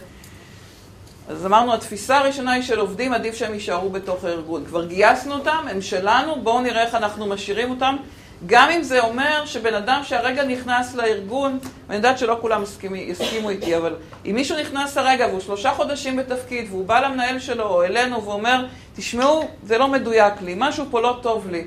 [1.30, 4.66] אז אמרנו, התפיסה הראשונה היא של עובדים, עדיף שהם יישארו בתוך הארגון.
[4.66, 7.96] כבר גייסנו אותם, הם שלנו, בואו נראה איך אנחנו משאירים אותם
[8.46, 13.78] גם אם זה אומר שבן אדם שהרגע נכנס לארגון, ואני יודעת שלא כולם יסכימו, איתי,
[13.78, 13.96] אבל
[14.26, 18.66] אם מישהו נכנס הרגע והוא שלושה חודשים בתפקיד, והוא בא למנהל שלו או אלינו ואומר,
[18.96, 21.64] תשמעו, זה לא מדויק לי, משהו פה לא טוב לי,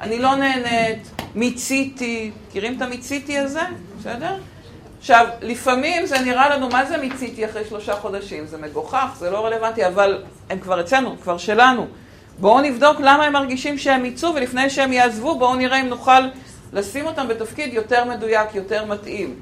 [0.00, 3.62] אני לא נהנית, מיציתי, מכירים את המיציתי הזה?
[4.00, 4.36] בסדר?
[4.98, 8.46] עכשיו, לפעמים זה נראה לנו, מה זה מיציתי אחרי שלושה חודשים?
[8.46, 11.86] זה מגוחך, זה לא רלוונטי, אבל הם כבר אצלנו, כבר שלנו.
[12.38, 16.20] בואו נבדוק למה הם מרגישים שהם מיצו, ולפני שהם יעזבו, בואו נראה אם נוכל
[16.72, 19.36] לשים אותם בתפקיד יותר מדויק, יותר מתאים.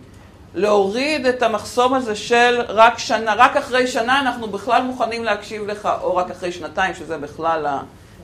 [0.54, 5.88] להוריד את המחסום הזה של רק שנה, רק אחרי שנה אנחנו בכלל מוכנים להקשיב לך,
[6.02, 7.80] או רק אחרי שנתיים, שזה בכלל, ה,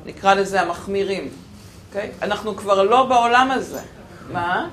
[0.07, 1.24] נקרא לזה המחמירים.
[1.24, 1.48] Okay?
[1.88, 2.11] אוקיי?
[2.22, 3.81] אנחנו כבר לא בעולם הזה.
[4.33, 4.68] מה?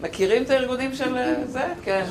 [0.00, 1.64] מכירים את הארגונים של זה?
[1.84, 2.04] כן.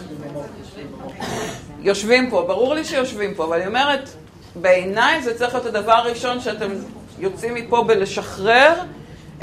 [1.81, 4.09] יושבים פה, ברור לי שיושבים פה, אבל אני אומרת,
[4.55, 6.71] בעיניי זה צריך להיות הדבר הראשון שאתם
[7.19, 8.73] יוצאים מפה בלשחרר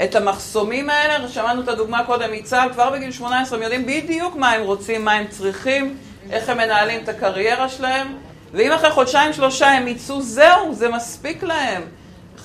[0.03, 1.27] את המחסומים האלה.
[1.27, 5.11] שמענו את הדוגמה קודם מצה"ל, כבר בגיל 18 הם יודעים בדיוק מה הם רוצים, מה
[5.11, 5.97] הם צריכים,
[6.31, 8.07] איך הם מנהלים את הקריירה שלהם.
[8.53, 11.81] ואם אחרי חודשיים שלושה הם יצאו, זהו, זה מספיק להם.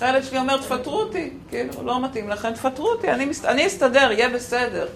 [0.01, 1.31] הילד שלי אומר, תפטרו אותי.
[1.49, 3.45] כאילו, לא מתאים לכם, תפטרו אותי, אני, מס...
[3.45, 4.87] אני אסתדר, יהיה בסדר.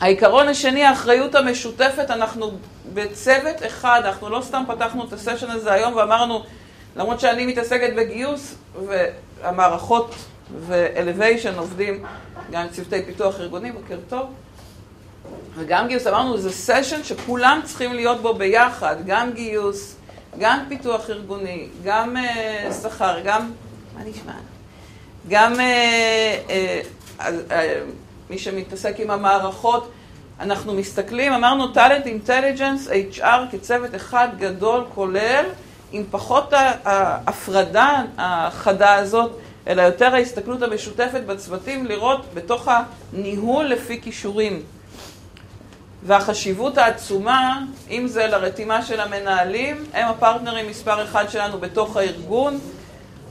[0.00, 2.50] העיקרון השני, האחריות המשותפת, אנחנו
[2.94, 6.42] בצוות אחד, אנחנו לא סתם פתחנו את הסשן הזה היום ואמרנו,
[6.96, 8.54] למרות שאני מתעסקת בגיוס,
[8.86, 10.14] והמערכות
[10.58, 12.04] ו-Elevation עובדים
[12.50, 14.26] גם עם צוותי פיתוח ארגוני, בוקר טוב.
[15.54, 19.96] וגם גיוס, אמרנו, זה סשן שכולם צריכים להיות בו ביחד, גם גיוס,
[20.38, 23.50] גם פיתוח ארגוני, גם uh, שכר, גם,
[23.96, 24.32] מה נשמע?
[25.28, 27.52] גם uh, uh, uh, uh,
[28.30, 29.90] מי שמתעסק עם המערכות,
[30.40, 35.44] אנחנו מסתכלים, אמרנו טאלנט אינטליג'נס, HR כצוות אחד גדול, כולל,
[35.92, 36.52] עם פחות
[36.84, 39.30] ההפרדה החדה הזאת,
[39.68, 42.68] אלא יותר ההסתכלות המשותפת בצוותים, לראות בתוך
[43.12, 44.62] הניהול לפי כישורים.
[46.02, 52.58] והחשיבות העצומה, אם זה לרתימה של המנהלים, הם הפרטנרים מספר אחד שלנו בתוך הארגון,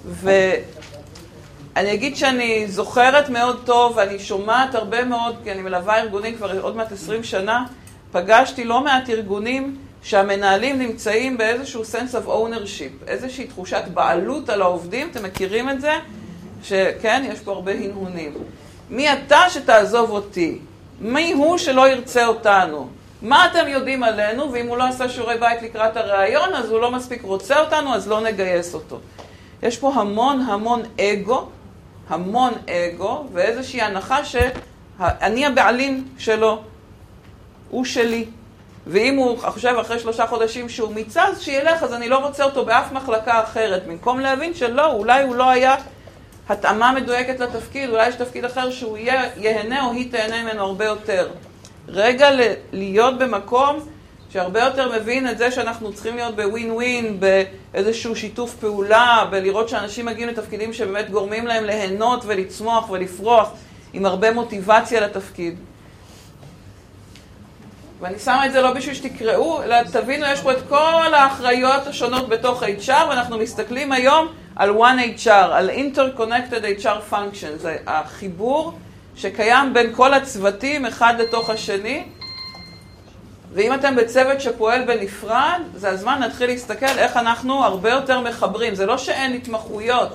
[0.05, 6.61] ואני אגיד שאני זוכרת מאוד טוב, ואני שומעת הרבה מאוד, כי אני מלווה ארגונים כבר
[6.61, 7.65] עוד מעט 20 שנה,
[8.11, 15.09] פגשתי לא מעט ארגונים שהמנהלים נמצאים באיזשהו sense of ownership, איזושהי תחושת בעלות על העובדים,
[15.11, 15.93] אתם מכירים את זה?
[16.63, 18.33] שכן, יש פה הרבה הנהונים.
[18.89, 20.59] מי אתה שתעזוב אותי?
[20.99, 22.87] מי הוא שלא ירצה אותנו?
[23.21, 26.91] מה אתם יודעים עלינו, ואם הוא לא עשה שיעורי בית לקראת הראיון, אז הוא לא
[26.91, 28.99] מספיק רוצה אותנו, אז לא נגייס אותו.
[29.63, 31.47] יש פה המון המון אגו,
[32.09, 36.61] המון אגו, ואיזושהי הנחה שאני הבעלים שלו,
[37.69, 38.25] הוא שלי.
[38.87, 42.65] ואם הוא חושב אחרי שלושה חודשים שהוא מיצה, אז שילך, אז אני לא רוצה אותו
[42.65, 43.87] באף מחלקה אחרת.
[43.87, 45.75] במקום להבין שלא, אולי הוא לא היה
[46.49, 48.97] התאמה מדויקת לתפקיד, אולי יש תפקיד אחר שהוא
[49.37, 51.29] ייהנה או היא תהנה ממנו הרבה יותר.
[51.87, 52.29] רגע
[52.71, 53.79] להיות במקום
[54.29, 60.05] שהרבה יותר מבין את זה שאנחנו צריכים להיות בווין ווין, באיזשהו שיתוף פעולה, בלראות שאנשים
[60.05, 63.49] מגיעים לתפקידים שבאמת גורמים להם ליהנות ולצמוח ולפרוח
[63.93, 65.55] עם הרבה מוטיבציה לתפקיד.
[68.01, 72.29] ואני שמה את זה לא בשביל שתקראו, אלא תבינו, יש פה את כל האחריות השונות
[72.29, 78.73] בתוך HR, ואנחנו מסתכלים היום על One HR, על Interconnected HR Function, זה החיבור
[79.15, 82.03] שקיים בין כל הצוותים אחד לתוך השני,
[83.53, 88.75] ואם אתם בצוות שפועל בנפרד, זה הזמן להתחיל להסתכל איך אנחנו הרבה יותר מחברים.
[88.75, 90.09] זה לא שאין התמחויות,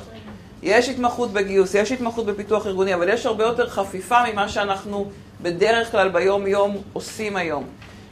[0.63, 5.11] יש התמחות בגיוס, יש התמחות בפיתוח ארגוני, אבל יש הרבה יותר חפיפה ממה שאנחנו
[5.43, 7.65] בדרך כלל ביום-יום עושים היום.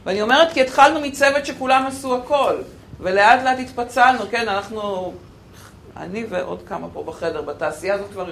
[0.05, 2.55] ואני אומרת כי התחלנו מצוות שכולם עשו הכל,
[2.99, 5.13] ולאט לאט התפצלנו, כן, אנחנו,
[5.97, 8.25] אני ועוד כמה פה בחדר, בתעשייה הזאת כבר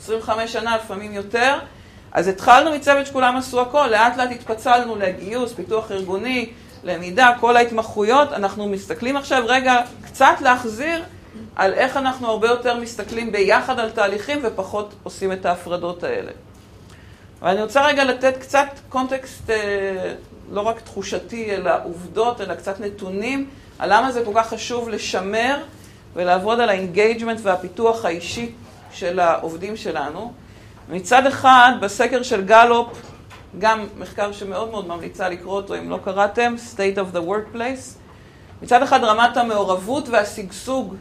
[0.00, 1.58] 25 שנה, לפעמים יותר,
[2.12, 6.50] אז התחלנו מצוות שכולם עשו הכל, לאט לאט התפצלנו לגיוס, פיתוח ארגוני,
[6.84, 11.02] למידה, כל ההתמחויות, אנחנו מסתכלים עכשיו רגע קצת להחזיר
[11.56, 16.30] על איך אנחנו הרבה יותר מסתכלים ביחד על תהליכים ופחות עושים את ההפרדות האלה.
[17.42, 20.14] ואני רוצה רגע לתת קצת קונטקסט, אה,
[20.50, 25.62] לא רק תחושתי, אלא עובדות, אלא קצת נתונים, על למה זה כל כך חשוב לשמר
[26.14, 28.52] ולעבוד על ה engagement והפיתוח האישי
[28.92, 30.32] של העובדים שלנו.
[30.88, 33.02] מצד אחד, בסקר של גלופ,
[33.58, 37.98] גם מחקר שמאוד מאוד ממליצה לקרוא אותו אם לא קראתם, State of the Workplace,
[38.62, 40.94] מצד אחד רמת המעורבות והשגשוג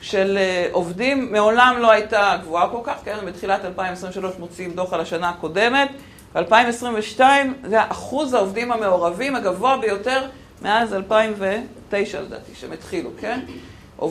[0.00, 5.00] של אה, עובדים מעולם לא הייתה גבוהה כל כך, כן, בתחילת 2023 מוציאים דוח על
[5.00, 5.88] השנה הקודמת,
[6.34, 7.20] ב-2022
[7.64, 10.22] זה אחוז העובדים המעורבים הגבוה ביותר
[10.62, 13.40] מאז 2009 לדעתי, שהם התחילו, כן?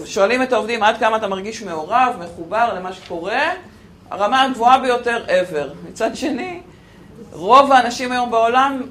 [0.06, 3.52] שואלים את העובדים עד כמה אתה מרגיש מעורב, מחובר למה שקורה,
[4.10, 5.90] הרמה הגבוהה ביותר ever.
[5.90, 6.62] מצד שני,
[7.32, 8.82] רוב האנשים היום בעולם,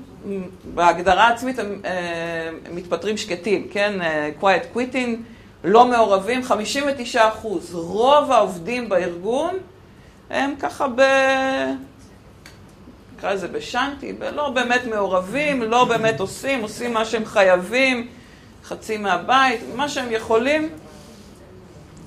[0.75, 4.03] בהגדרה עצמית, הם, אה, מתפטרים שקטים, כן?
[4.03, 5.34] אה, quiet quitting.
[5.65, 7.75] לא מעורבים, 59 אחוז.
[7.75, 9.59] רוב העובדים בארגון
[10.31, 11.03] הם ככה ב...
[13.17, 18.09] נקרא לזה בשאנטי, לא באמת מעורבים, לא באמת עושים, עושים מה שהם חייבים,
[18.65, 20.69] חצי מהבית, מה שהם יכולים.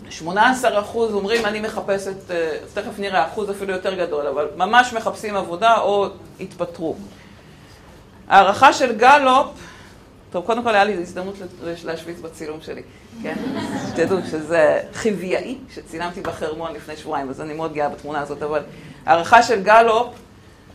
[0.09, 5.35] 18 אחוז אומרים, אני מחפשת, אה, תכף נראה, אחוז אפילו יותר גדול, אבל ממש מחפשים
[5.35, 6.07] עבודה או
[6.39, 6.95] התפטרו.
[8.27, 9.47] הערכה של גלופ
[10.31, 11.35] טוב, קודם כל היה לי הזדמנות
[11.83, 12.81] להשוויץ בצילום שלי,
[13.23, 13.35] כן?
[13.95, 18.61] תדעו שזה חיוויאי שצילמתי בחרמון לפני שבועיים, אז אני מאוד גאה בתמונה הזאת, אבל
[19.05, 20.07] הערכה של גלופ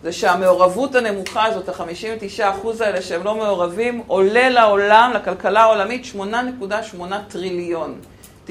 [0.03, 8.01] זה שהמעורבות הנמוכה הזאת, ה-59% האלה שהם לא מעורבים, עולה לעולם, לכלכלה העולמית, 8.8 טריליון.
[8.49, 8.51] 9%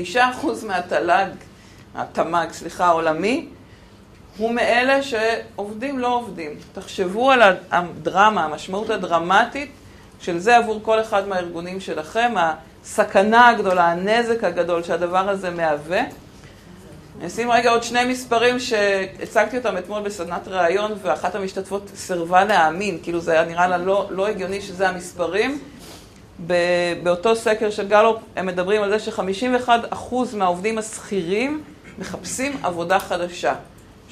[0.68, 1.28] מהתל"ג,
[1.96, 3.48] התמ"ג, סליחה, העולמי,
[4.38, 6.52] הוא מאלה שעובדים לא עובדים.
[6.74, 9.72] תחשבו על הדרמה, המשמעות הדרמטית
[10.22, 12.34] של זה עבור כל אחד מהארגונים שלכם,
[12.84, 16.02] הסכנה הגדולה, הנזק הגדול שהדבר הזה מהווה.
[17.20, 22.98] אני אשים רגע עוד שני מספרים שהצגתי אותם אתמול בסדנת ראיון ואחת המשתתפות סירבה להאמין,
[23.04, 25.60] כאילו זה היה נראה לה לא, לא הגיוני שזה המספרים.
[27.04, 31.64] באותו סקר של גלופ הם מדברים על זה ש-51% מהעובדים השכירים
[32.00, 33.54] מחפשים עבודה חדשה.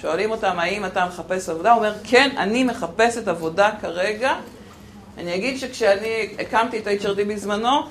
[0.01, 4.33] שואלים אותם האם אתה מחפש עבודה, הוא אומר כן, אני מחפשת עבודה כרגע.
[5.19, 7.81] אני אגיד שכשאני הקמתי את ה-HRD בזמנו,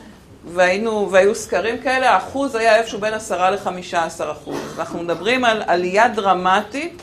[0.53, 4.59] והיינו, והיו סקרים כאלה, האחוז היה איפשהו בין 10 ל-15 אחוז.
[4.79, 7.03] אנחנו מדברים על עלייה דרמטית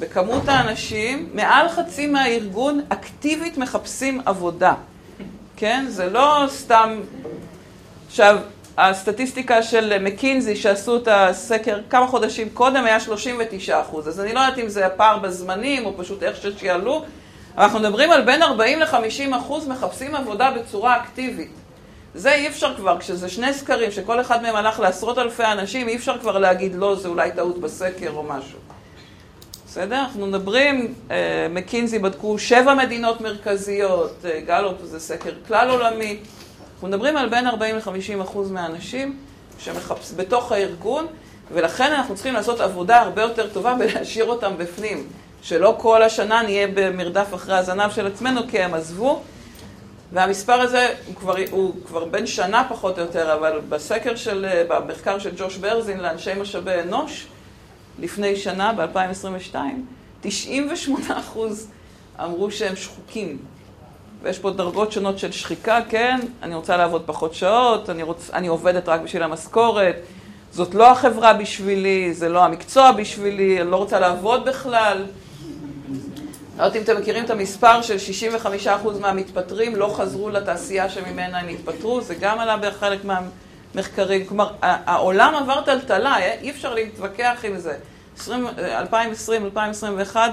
[0.00, 4.74] בכמות האנשים, מעל חצי מהארגון אקטיבית מחפשים עבודה.
[5.56, 5.84] כן?
[5.88, 7.00] זה לא סתם...
[8.06, 8.38] עכשיו,
[8.78, 14.40] הסטטיסטיקה של מקינזי שעשו את הסקר כמה חודשים קודם היה 39 אחוז, אז אני לא
[14.40, 17.04] יודעת אם זה הפער בזמנים או פשוט איך שיעלו,
[17.58, 21.50] אנחנו מדברים על בין 40 ל-50 אחוז מחפשים עבודה בצורה אקטיבית.
[22.14, 25.96] זה אי אפשר כבר, כשזה שני סקרים שכל אחד מהם הלך לעשרות אלפי אנשים, אי
[25.96, 28.58] אפשר כבר להגיד לא, זה אולי טעות בסקר או משהו.
[29.66, 29.98] בסדר?
[29.98, 36.18] אנחנו מדברים, אה, מקינזי בדקו שבע מדינות מרכזיות, אה, גלופ זה סקר כלל עולמי.
[36.74, 39.16] אנחנו מדברים על בין 40 ל-50 אחוז מהאנשים
[39.58, 41.06] שמחפש בתוך הארגון,
[41.52, 45.06] ולכן אנחנו צריכים לעשות עבודה הרבה יותר טובה ולהשאיר אותם בפנים.
[45.42, 49.22] שלא כל השנה נהיה במרדף אחרי הזנב של עצמנו, כי הם עזבו.
[50.12, 55.18] והמספר הזה הוא כבר, הוא כבר בין שנה פחות או יותר, אבל בסקר של, במחקר
[55.18, 57.26] של ג'וש ברזין לאנשי משאבי אנוש,
[57.98, 59.56] לפני שנה, ב-2022,
[60.20, 61.68] 98 אחוז
[62.20, 63.38] אמרו שהם שחוקים.
[64.22, 68.46] ויש פה דרגות שונות של שחיקה, כן, אני רוצה לעבוד פחות שעות, אני, רוצ, אני
[68.46, 69.96] עובדת רק בשביל המשכורת,
[70.52, 75.04] זאת לא החברה בשבילי, זה לא המקצוע בשבילי, אני לא רוצה לעבוד בכלל.
[76.58, 77.96] לא יודעת אם אתם מכירים את המספר של
[78.66, 78.68] 65%
[79.00, 84.26] מהמתפטרים לא חזרו לתעשייה שממנה הם התפטרו, זה גם עלה בחלק מהמחקרים.
[84.26, 87.76] כלומר, העולם עבר טלטלה, אי אפשר להתווכח עם זה.
[88.60, 90.30] 2020, 2021,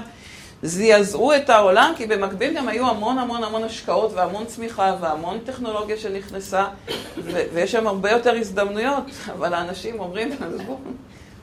[0.62, 5.96] זעזעו את העולם, כי במקביל גם היו המון המון המון השקעות והמון צמיחה והמון טכנולוגיה
[5.96, 6.64] שנכנסה,
[7.24, 10.30] ויש שם הרבה יותר הזדמנויות, אבל האנשים אומרים,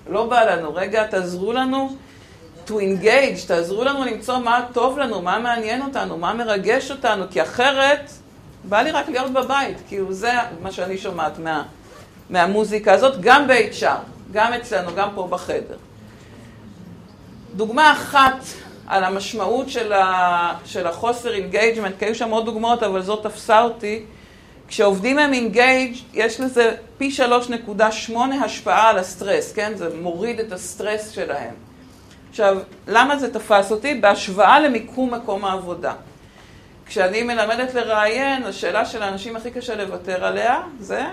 [0.09, 1.95] לא בא לנו, רגע, תעזרו לנו.
[2.67, 7.41] To engage, תעזרו לנו למצוא מה טוב לנו, מה מעניין אותנו, מה מרגש אותנו, כי
[7.41, 8.11] אחרת
[8.63, 11.63] בא לי רק להיות בבית, כאילו זה מה שאני שומעת מה,
[12.29, 13.85] מהמוזיקה הזאת, גם ב-HR,
[14.31, 15.77] גם אצלנו, גם פה בחדר.
[17.55, 18.43] דוגמה אחת
[18.87, 23.61] על המשמעות של, ה, של החוסר engagement, כי היו שם עוד דוגמאות, אבל זאת תפסה
[23.61, 24.05] אותי.
[24.67, 27.11] כשעובדים הם engaged, יש לזה פי
[28.09, 29.71] 3.8 השפעה על הסטרס, כן?
[29.75, 31.66] זה מוריד את הסטרס שלהם.
[32.29, 33.93] עכשיו, למה זה תפס אותי?
[33.93, 35.93] בהשוואה למיקום מקום העבודה.
[36.85, 41.05] כשאני מלמדת לראיין, השאלה של האנשים הכי קשה לוותר עליה זה,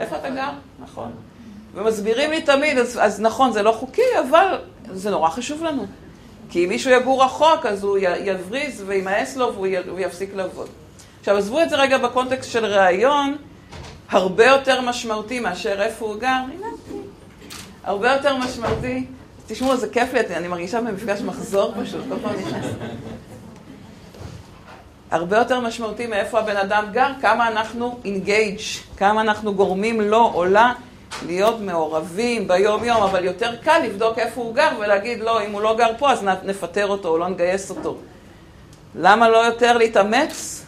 [0.00, 0.50] איפה אתה גר?
[0.82, 1.12] נכון.
[1.74, 4.58] ומסבירים לי תמיד, אז, אז נכון, זה לא חוקי, אבל
[4.92, 5.86] זה נורא חשוב לנו.
[6.50, 10.68] כי אם מישהו יגור רחוק, אז הוא יבריז וימאס לו והוא, י, יפסיק לעבוד.
[11.20, 13.36] עכשיו, עזבו את זה רגע בקונטקסט של ראיון,
[14.08, 16.66] הרבה יותר משמעותי מאשר איפה הוא גר, הנה,
[17.84, 19.06] הרבה יותר משמעותי
[19.46, 22.66] תשמעו, זה כיף לי, אני מרגישה במפגש מחזור פשוט, כל פעם נכנס.
[25.10, 28.58] הרבה יותר משמעותי מאיפה הבן אדם גר, כמה אנחנו אינגייג',
[28.96, 30.72] כמה אנחנו גורמים לו או לה
[31.26, 35.76] להיות מעורבים ביום-יום, אבל יותר קל לבדוק איפה הוא גר ולהגיד, לא, אם הוא לא
[35.76, 37.96] גר פה, אז נפטר אותו או לא נגייס אותו.
[38.94, 40.65] למה לא יותר להתאמץ?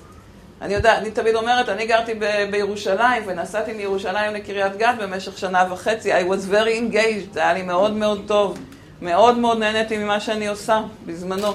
[0.62, 5.64] אני יודע, אני תמיד אומרת, אני גרתי ב- בירושלים ונסעתי מירושלים לקריית גת במשך שנה
[5.70, 6.12] וחצי.
[6.12, 8.58] I was very engaged, זה היה לי מאוד מאוד טוב.
[9.02, 11.52] מאוד מאוד נהניתי ממה שאני עושה בזמנו.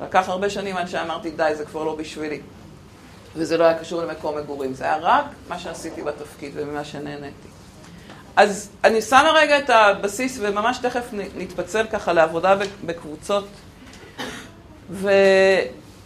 [0.00, 2.40] לקח הרבה שנים עד שאמרתי, די, זה כבר לא בשבילי.
[3.36, 7.48] וזה לא היה קשור למקום מגורים, זה היה רק מה שעשיתי בתפקיד וממה שנהניתי.
[8.36, 11.04] אז אני שמה רגע את הבסיס, וממש תכף
[11.36, 12.54] נתפצל ככה לעבודה
[12.84, 13.46] בקבוצות.
[14.90, 15.10] ו...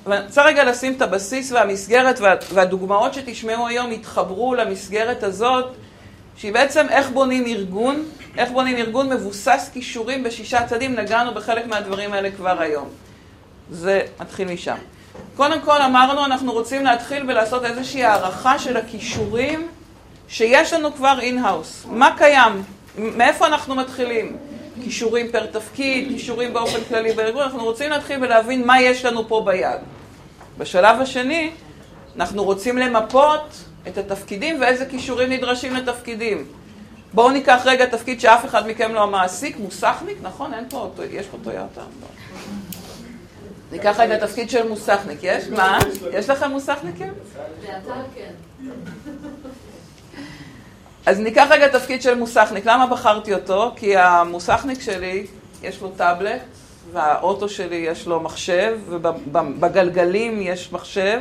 [0.07, 2.35] ואני רוצה רגע לשים את הבסיס והמסגרת, וה...
[2.53, 5.75] והדוגמאות שתשמעו היום יתחברו למסגרת הזאת,
[6.37, 8.03] שהיא בעצם איך בונים ארגון,
[8.39, 12.89] איך בונים ארגון מבוסס כישורים בשישה צעדים, נגענו בחלק מהדברים האלה כבר היום.
[13.71, 14.77] זה מתחיל משם.
[15.37, 19.69] קודם כל אמרנו, אנחנו רוצים להתחיל ולעשות איזושהי הערכה של הכישורים
[20.29, 21.87] שיש לנו כבר in-house.
[21.91, 22.63] מה קיים?
[22.99, 24.37] מאיפה אנחנו מתחילים?
[24.83, 29.43] כישורים פר תפקיד, כישורים באופן כללי בארגון, אנחנו רוצים להתחיל ולהבין מה יש לנו פה
[29.47, 29.81] ביד.
[30.59, 31.51] בשלב השני,
[32.17, 33.55] אנחנו רוצים למפות
[33.89, 36.47] את התפקידים ואיזה כישורים נדרשים לתפקידים.
[37.13, 40.55] בואו ניקח רגע תפקיד שאף אחד מכם לא המעסיק, מוסכניק, נכון?
[40.55, 41.81] אין פה, יש פה טויוטה?
[41.81, 42.07] לא.
[43.73, 45.45] ניקח רגע תפקיד של מוסכניק, יש?
[45.49, 45.79] מה?
[46.13, 47.13] יש לכם מוסכניקים?
[47.61, 48.33] באתר כן.
[51.07, 52.67] אז ניקח רגע תפקיד של מוסכניק.
[52.67, 53.73] למה בחרתי אותו?
[53.77, 55.27] כי המוסכניק שלי,
[55.63, 56.43] יש לו טאבלט,
[56.93, 61.21] והאוטו שלי יש לו מחשב, ובגלגלים יש מחשב,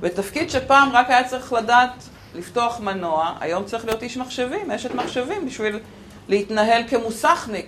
[0.00, 1.90] ותפקיד שפעם רק היה צריך לדעת
[2.34, 5.78] לפתוח מנוע, היום צריך להיות איש מחשבים, אשת מחשבים, בשביל
[6.28, 7.66] להתנהל כמוסכניק.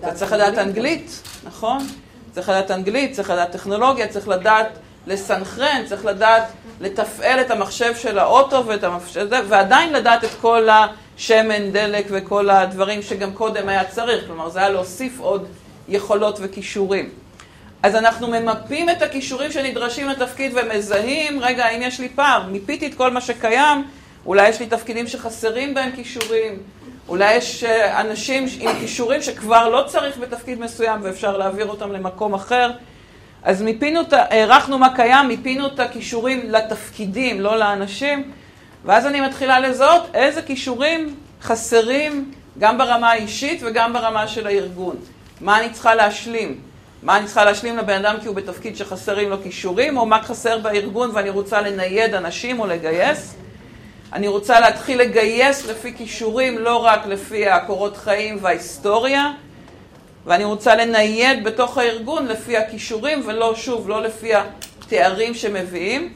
[0.00, 1.86] אתה צריך לדעת אנגלית, נכון?
[2.32, 4.78] צריך לדעת אנגלית, צריך לדעת טכנולוגיה, צריך לדעת
[5.08, 6.44] לסנכרן, צריך לדעת
[6.80, 13.02] לתפעל את המחשב של האוטו ואת המחשב, ועדיין לדעת את כל השמן, דלק וכל הדברים
[13.02, 14.26] שגם קודם היה צריך.
[14.26, 15.46] כלומר, זה היה להוסיף עוד
[15.88, 17.10] יכולות וכישורים.
[17.82, 22.46] אז אנחנו ממפים את הכישורים שנדרשים לתפקיד ומזהים, רגע, האם יש לי פער?
[22.46, 23.84] מיפיתי את כל מה שקיים,
[24.26, 26.58] אולי יש לי תפקידים שחסרים בהם כישורים,
[27.08, 32.34] אולי יש אה, אנשים עם כישורים שכבר לא צריך בתפקיד מסוים ואפשר להעביר אותם למקום
[32.34, 32.70] אחר.
[33.48, 38.30] אז מיפינו הערכנו מה קיים, מיפינו את הכישורים לתפקידים, לא לאנשים,
[38.84, 44.96] ואז אני מתחילה לזהות איזה כישורים חסרים גם ברמה האישית וגם ברמה של הארגון.
[45.40, 46.60] מה אני צריכה להשלים?
[47.02, 50.58] מה אני צריכה להשלים לבן אדם כי הוא בתפקיד שחסרים לו כישורים, או מה חסר
[50.58, 53.34] בארגון ואני רוצה לנייד אנשים או לגייס?
[54.12, 59.32] אני רוצה להתחיל לגייס לפי כישורים, לא רק לפי הקורות חיים וההיסטוריה,
[60.28, 66.12] ואני רוצה לנייד בתוך הארגון לפי הכישורים, ולא, שוב, לא לפי התארים שמביאים.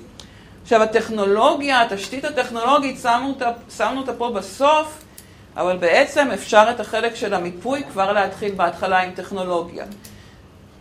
[0.63, 5.03] עכשיו, הטכנולוגיה, התשתית הטכנולוגית, שמנו אותה, שמנו אותה פה בסוף,
[5.57, 9.85] אבל בעצם אפשר את החלק של המיפוי כבר להתחיל בהתחלה עם טכנולוגיה.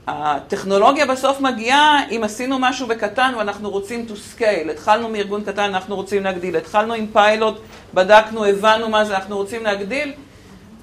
[0.08, 4.72] הטכנולוגיה בסוף מגיעה אם עשינו משהו בקטן ואנחנו רוצים to scale.
[4.72, 6.56] התחלנו מארגון קטן, אנחנו רוצים להגדיל.
[6.58, 7.62] התחלנו עם פיילוט,
[7.94, 10.14] בדקנו, הבנו מה זה, אנחנו רוצים להגדיל.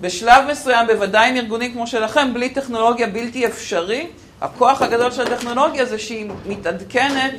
[0.01, 4.07] בשלב מסוים, בוודאי עם ארגונים כמו שלכם, בלי טכנולוגיה בלתי אפשרי.
[4.41, 7.35] הכוח הגדול של הטכנולוגיה זה שהיא מתעדכנת.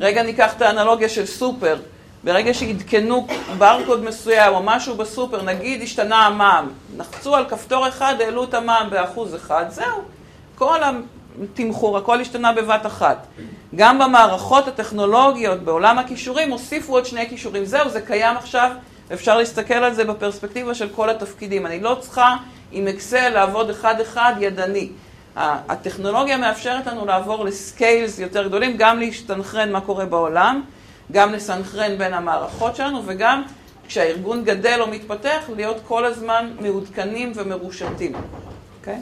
[0.00, 1.76] רגע ניקח את האנלוגיה של סופר.
[2.24, 3.26] ברגע שעדכנו
[3.58, 8.90] ברקוד מסוים או משהו בסופר, נגיד השתנה המע"מ, נחצו על כפתור אחד, העלו את המע"מ
[8.90, 10.02] באחוז אחד, זהו.
[10.54, 10.78] כל
[11.42, 13.26] התמחור, הכל השתנה בבת אחת.
[13.74, 17.64] גם במערכות הטכנולוגיות, בעולם הכישורים, הוסיפו עוד שני כישורים.
[17.64, 18.70] זהו, זה קיים עכשיו,
[19.12, 21.66] אפשר להסתכל על זה בפרספקטיבה של כל התפקידים.
[21.66, 22.36] אני לא צריכה
[22.72, 24.88] עם אקסל לעבוד אחד-אחד ידני.
[25.36, 30.62] הטכנולוגיה מאפשרת לנו לעבור לסקיילס יותר גדולים, גם להשתנכרן מה קורה בעולם,
[31.12, 33.42] גם לסנכרן בין המערכות שלנו, וגם
[33.88, 38.12] כשהארגון גדל או מתפתח, להיות כל הזמן מעודכנים ומרושתים.
[38.80, 38.94] אוקיי?
[38.94, 38.98] Okay?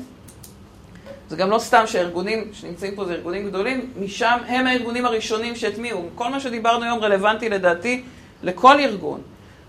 [1.28, 6.08] זה גם לא סתם שהארגונים שנמצאים פה זה ארגונים גדולים, משם הם הארגונים הראשונים שהטמיעו.
[6.14, 8.02] כל מה שדיברנו היום רלוונטי לדעתי
[8.42, 9.20] לכל ארגון.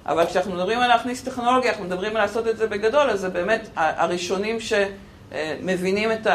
[0.06, 3.30] אבל כשאנחנו מדברים על להכניס טכנולוגיה, אנחנו מדברים על לעשות את זה בגדול, אז זה
[3.30, 6.28] באמת הראשונים שמבינים את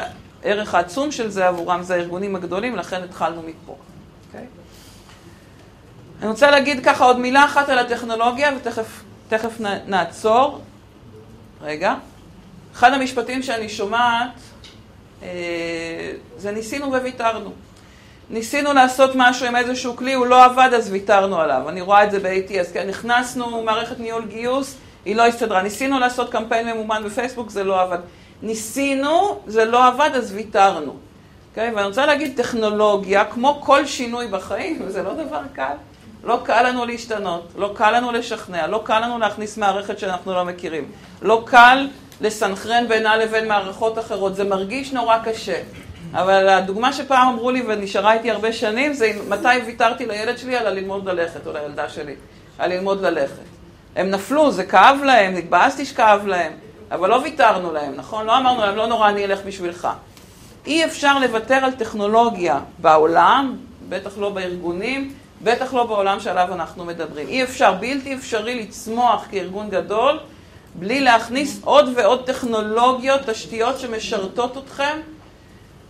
[0.43, 3.73] הערך העצום של זה עבורם, זה הארגונים הגדולים, לכן התחלנו מפה.
[3.73, 4.27] Okay?
[4.27, 4.47] אוקיי?
[6.21, 10.61] אני רוצה להגיד ככה עוד מילה אחת על הטכנולוגיה, ותכף נעצור.
[11.63, 11.95] רגע.
[12.75, 14.31] אחד המשפטים שאני שומעת
[15.23, 15.29] אה,
[16.37, 17.53] זה ניסינו וויתרנו.
[18.31, 21.69] ניסינו לעשות משהו עם איזשהו כלי, הוא לא עבד, אז ויתרנו עליו.
[21.69, 25.63] אני רואה את זה ב-ATS, כן, נכנסנו מערכת ניהול גיוס, היא לא הסתדרה.
[25.63, 27.99] ניסינו לעשות קמפיין ממומן בפייסבוק, זה לא עבד.
[28.43, 30.91] ניסינו, זה לא עבד, אז ויתרנו.
[30.91, 31.09] Okay?
[31.51, 31.75] אוקיי?
[31.75, 35.75] ואני רוצה להגיד, טכנולוגיה, כמו כל שינוי בחיים, וזה לא דבר קל,
[36.25, 40.45] לא קל לנו להשתנות, לא קל לנו לשכנע, לא קל לנו להכניס מערכת שאנחנו לא
[40.45, 40.91] מכירים.
[41.23, 41.89] לא קל
[42.21, 44.37] לסנכרן בינה לבין מערכות אחרות.
[44.37, 45.61] זה מרגיש נורא קשה.
[46.13, 50.75] אבל הדוגמה שפעם אמרו לי ונשארה איתי הרבה שנים, זה מתי ויתרתי לילד שלי על
[50.75, 52.15] ללמוד ללכת, או לילדה שלי,
[52.59, 53.43] על ללמוד ללכת.
[53.97, 56.53] הם נפלו, זה כאב להם, התבאסתי שכאב להם,
[56.91, 58.27] אבל לא ויתרנו להם, נכון?
[58.27, 59.89] לא אמרנו להם, לא נורא, אני אלך בשבילך.
[60.67, 63.57] אי אפשר לוותר על טכנולוגיה בעולם,
[63.89, 67.29] בטח לא בארגונים, בטח לא בעולם שעליו אנחנו מדברים.
[67.29, 70.19] אי אפשר, בלתי אפשרי לצמוח כארגון גדול
[70.75, 74.99] בלי להכניס עוד ועוד טכנולוגיות, תשתיות שמשרתות אתכם.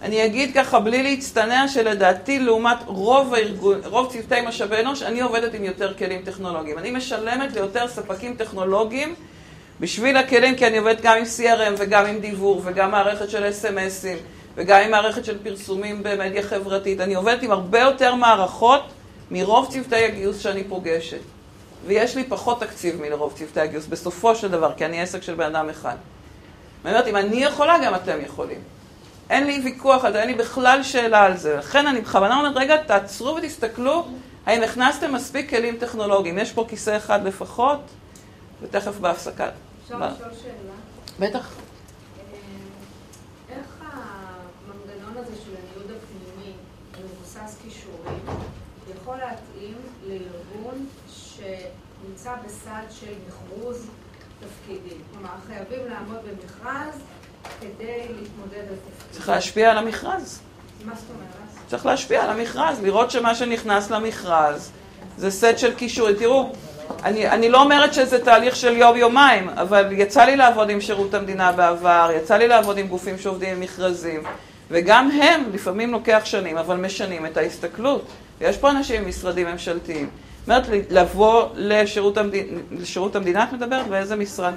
[0.02, 5.54] אני אגיד ככה, בלי להצטנע, שלדעתי, לעומת רוב, הארגון, רוב צוותי משאבי אנוש, אני עובדת
[5.54, 6.78] עם יותר כלים טכנולוגיים.
[6.78, 9.14] אני משלמת ליותר ספקים טכנולוגיים
[9.80, 14.18] בשביל הכלים, כי אני עובדת גם עם CRM וגם עם דיוור וגם מערכת של SMSים
[14.54, 17.00] וגם עם מערכת של פרסומים במדיה חברתית.
[17.00, 18.82] אני עובדת עם הרבה יותר מערכות
[19.30, 21.20] מרוב צוותי הגיוס שאני פוגשת.
[21.86, 25.56] ויש לי פחות תקציב מלרוב צוותי הגיוס, בסופו של דבר, כי אני עסק של בן
[25.56, 25.96] אדם אחד.
[26.84, 28.77] אני אומרת, אם אני יכולה, גם אתם יכולים.
[29.30, 31.56] אין לי ויכוח על זה, אין לי בכלל שאלה על זה.
[31.56, 34.06] לכן אני בכוונה אומרת, רגע, תעצרו ותסתכלו
[34.46, 36.38] האם הכנסתם מספיק כלים טכנולוגיים.
[36.38, 37.80] יש פה כיסא אחד לפחות,
[38.62, 39.48] ותכף בהפסקה.
[39.84, 41.28] אפשר לשאול שאלה?
[41.28, 41.54] בטח.
[49.08, 49.76] יכול להתאים
[50.06, 50.86] לארגון
[52.08, 53.86] נמצא בסד של מכרוז
[54.40, 55.02] תפקידים.
[55.12, 57.00] כלומר, חייבים לעמוד במכרז
[57.60, 59.10] כדי להתמודד על תפקיד.
[59.10, 60.40] צריך להשפיע על המכרז.
[60.84, 61.28] מה זאת אומרת?
[61.68, 64.70] צריך להשפיע על המכרז, לראות שמה שנכנס למכרז
[65.18, 66.16] זה סט של קישורים.
[66.16, 66.52] תראו,
[67.04, 71.52] אני, אני לא אומרת שזה תהליך של יום-יומיים, אבל יצא לי לעבוד עם שירות המדינה
[71.52, 74.22] בעבר, יצא לי לעבוד עם גופים שעובדים עם מכרזים,
[74.70, 78.04] וגם הם, לפעמים לוקח שנים, אבל משנים את ההסתכלות.
[78.40, 80.10] יש פה אנשים עם משרדים ממשלתיים.
[80.46, 83.86] אומרת לבוא לשירות המדינה, לשירות המדינה את מדברת?
[83.86, 84.54] באיזה משרד?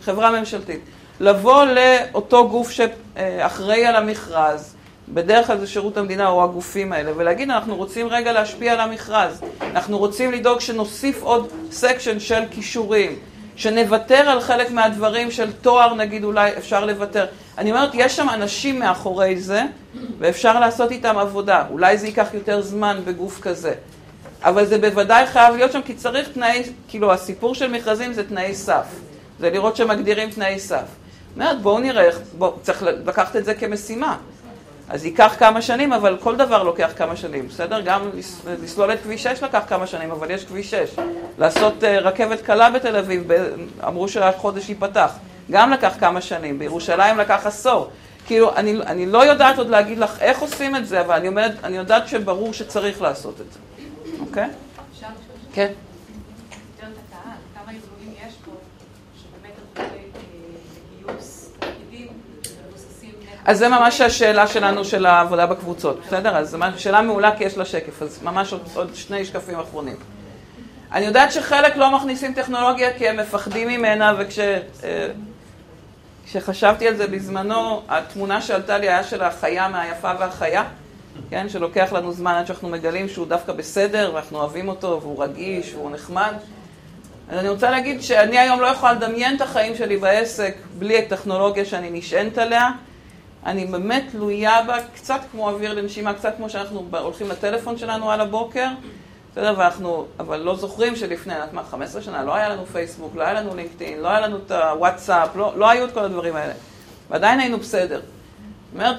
[0.00, 0.80] חברה ממשלתית.
[1.20, 4.74] לבוא לאותו גוף שאחראי על המכרז
[5.08, 9.40] בדרך כלל זה שירות המדינה או הגופים האלה, ולהגיד אנחנו רוצים רגע להשפיע על המכרז,
[9.62, 13.18] אנחנו רוצים לדאוג שנוסיף עוד סקשן של כישורים,
[13.56, 17.26] שנוותר על חלק מהדברים של תואר נגיד אולי אפשר לוותר.
[17.58, 19.62] אני אומרת, יש שם אנשים מאחורי זה,
[20.18, 21.64] ואפשר לעשות איתם עבודה.
[21.70, 23.74] אולי זה ייקח יותר זמן בגוף כזה.
[24.42, 28.54] אבל זה בוודאי חייב להיות שם, כי צריך תנאי, כאילו הסיפור של מכרזים זה תנאי
[28.54, 28.86] סף.
[29.40, 30.86] זה לראות שמגדירים תנאי סף.
[31.34, 32.08] אומרת, בואו נראה,
[32.38, 34.16] בוא, צריך לקחת את זה כמשימה.
[34.88, 37.80] אז ייקח כמה שנים, אבל כל דבר לוקח כמה שנים, בסדר?
[37.80, 38.10] גם
[38.62, 40.96] לסלול את כביש 6 לקח כמה שנים, אבל יש כביש 6.
[41.38, 43.28] לעשות uh, רכבת קלה בתל אביב,
[43.86, 45.12] אמרו שהחודש ייפתח,
[45.50, 46.58] גם לקח כמה שנים.
[46.58, 47.90] בירושלים לקח עשור.
[48.26, 51.52] כאילו, אני, אני לא יודעת עוד להגיד לך איך עושים את זה, אבל אני אומרת,
[51.64, 53.58] אני יודעת שברור שצריך לעשות את זה,
[54.20, 54.48] אוקיי?
[54.96, 55.10] לשאול?
[55.52, 55.72] כן.
[63.48, 66.36] אז זה ממש השאלה שלנו של העבודה בקבוצות, בסדר?
[66.36, 69.96] אז זו שאלה מעולה כי יש לה שקף, אז ממש עוד, עוד שני שקפים אחרונים.
[70.92, 74.14] אני יודעת שחלק לא מכניסים טכנולוגיה כי הם מפחדים ממנה,
[76.24, 80.64] וכשחשבתי אה, על זה בזמנו, התמונה שעלתה לי היה של החיה מהיפה והחיה,
[81.30, 81.48] כן?
[81.48, 85.90] שלוקח לנו זמן עד שאנחנו מגלים שהוא דווקא בסדר, ואנחנו אוהבים אותו, והוא רגיש, והוא
[85.90, 86.32] נחמד.
[87.30, 91.64] אז אני רוצה להגיד שאני היום לא יכולה לדמיין את החיים שלי בעסק בלי הטכנולוגיה
[91.64, 92.70] שאני נשענת עליה.
[93.46, 98.20] אני באמת תלויה בה קצת כמו אוויר לנשימה, קצת כמו שאנחנו הולכים לטלפון שלנו על
[98.20, 98.66] הבוקר,
[99.32, 103.22] בסדר, ואנחנו, אבל לא זוכרים שלפני, את מה, 15 שנה לא היה לנו פייסבוק, לא
[103.22, 106.52] היה לנו לינקדאין, לא היה לנו את הוואטסאפ, לא, לא היו את כל הדברים האלה.
[107.10, 108.00] ועדיין היינו בסדר.
[108.00, 108.96] זאת אומרת,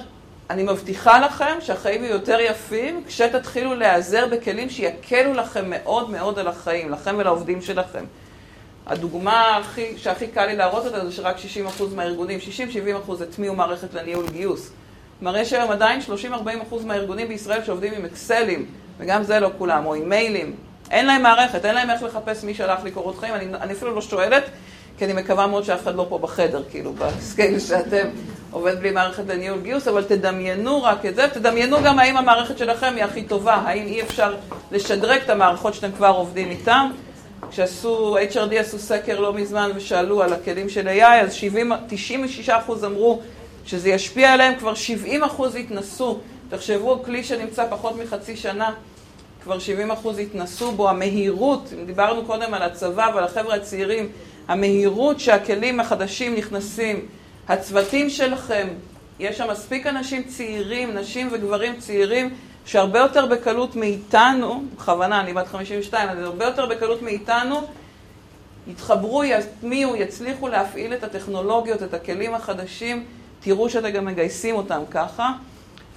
[0.50, 6.48] אני מבטיחה לכם שהחיים יהיו יותר יפים כשתתחילו להיעזר בכלים שיקלו לכם מאוד מאוד על
[6.48, 8.04] החיים, לכם ולעובדים שלכם.
[8.86, 11.36] הדוגמה הכי, שהכי קל לי להראות אותה זה שרק
[11.78, 12.38] 60% מהארגונים,
[13.08, 14.70] 60-70% הטמיעו מערכת לניהול גיוס.
[15.18, 16.00] כלומר, יש היום עדיין
[16.70, 18.66] 30-40% מהארגונים בישראל שעובדים עם אקסלים,
[18.98, 20.54] וגם זה לא כולם, או עם מיילים.
[20.90, 23.94] אין להם מערכת, אין להם איך לחפש מי שלח לי קורות חיים, אני, אני אפילו
[23.94, 24.42] לא שואלת,
[24.98, 28.08] כי אני מקווה מאוד שאף אחד לא פה בחדר, כאילו, בסקייל שאתם
[28.50, 32.92] עובד בלי מערכת לניהול גיוס, אבל תדמיינו רק את זה, תדמיינו גם האם המערכת שלכם
[32.96, 34.34] היא הכי טובה, האם אי אפשר
[34.72, 36.90] לשדרג את המערכות שאתם כבר עובדים איתן.
[37.50, 41.72] כשעשו, HRD עשו סקר לא מזמן ושאלו על הכלים של AI, אז 70,
[42.46, 42.52] 96%
[42.86, 43.20] אמרו
[43.66, 44.72] שזה ישפיע עליהם, כבר
[45.22, 46.18] 70% התנסו.
[46.48, 48.74] תחשבו, כלי שנמצא פחות מחצי שנה,
[49.42, 49.58] כבר
[50.04, 50.88] 70% התנסו בו.
[50.88, 54.08] המהירות, דיברנו קודם על הצבא ועל החבר'ה הצעירים,
[54.48, 57.06] המהירות שהכלים החדשים נכנסים,
[57.48, 58.68] הצוותים שלכם,
[59.20, 62.34] יש שם מספיק אנשים צעירים, נשים וגברים צעירים,
[62.66, 67.60] שהרבה יותר בקלות מאיתנו, בכוונה, אני בת 52, אז הרבה יותר בקלות מאיתנו,
[68.66, 73.04] יתחברו, יטמיעו, יצליחו להפעיל את הטכנולוגיות, את הכלים החדשים,
[73.40, 75.32] תראו שאתם גם מגייסים אותם ככה.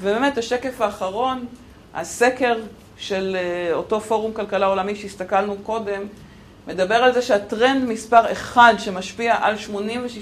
[0.02, 1.46] ובאמת, השקף האחרון,
[1.94, 2.60] הסקר
[2.98, 6.02] של אה, אותו פורום כלכלה עולמי שהסתכלנו קודם,
[6.68, 9.56] מדבר על זה שהטרנד מספר אחד שמשפיע על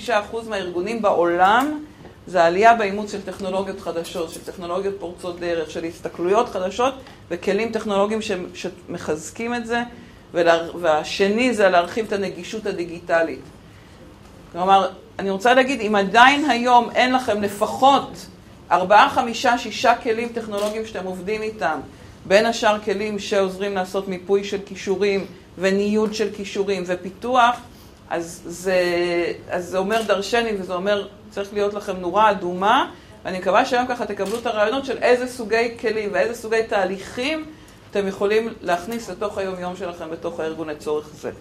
[0.07, 0.11] 86%
[0.49, 1.83] מהארגונים בעולם,
[2.31, 6.93] זה העלייה באימוץ של טכנולוגיות חדשות, של טכנולוגיות פורצות דרך, של הסתכלויות חדשות
[7.29, 8.19] וכלים טכנולוגיים
[8.53, 9.83] שמחזקים את זה,
[10.81, 13.39] והשני זה להרחיב את הנגישות הדיגיטלית.
[14.51, 18.25] כלומר, אני רוצה להגיד, אם עדיין היום אין לכם לפחות
[18.71, 21.79] ארבעה, חמישה, שישה כלים טכנולוגיים שאתם עובדים איתם,
[22.25, 25.25] בין השאר כלים שעוזרים לעשות מיפוי של כישורים
[25.57, 27.59] וניוד של כישורים ופיתוח,
[28.11, 28.75] אז זה,
[29.49, 32.91] אז זה אומר דרשני וזה אומר צריך להיות לכם נורה אדומה,
[33.25, 37.45] ואני מקווה שהיום ככה תקבלו את הרעיונות של איזה סוגי כלים ואיזה סוגי תהליכים
[37.91, 41.31] אתם יכולים להכניס לתוך היום-יום שלכם בתוך הארגון לצורך זה.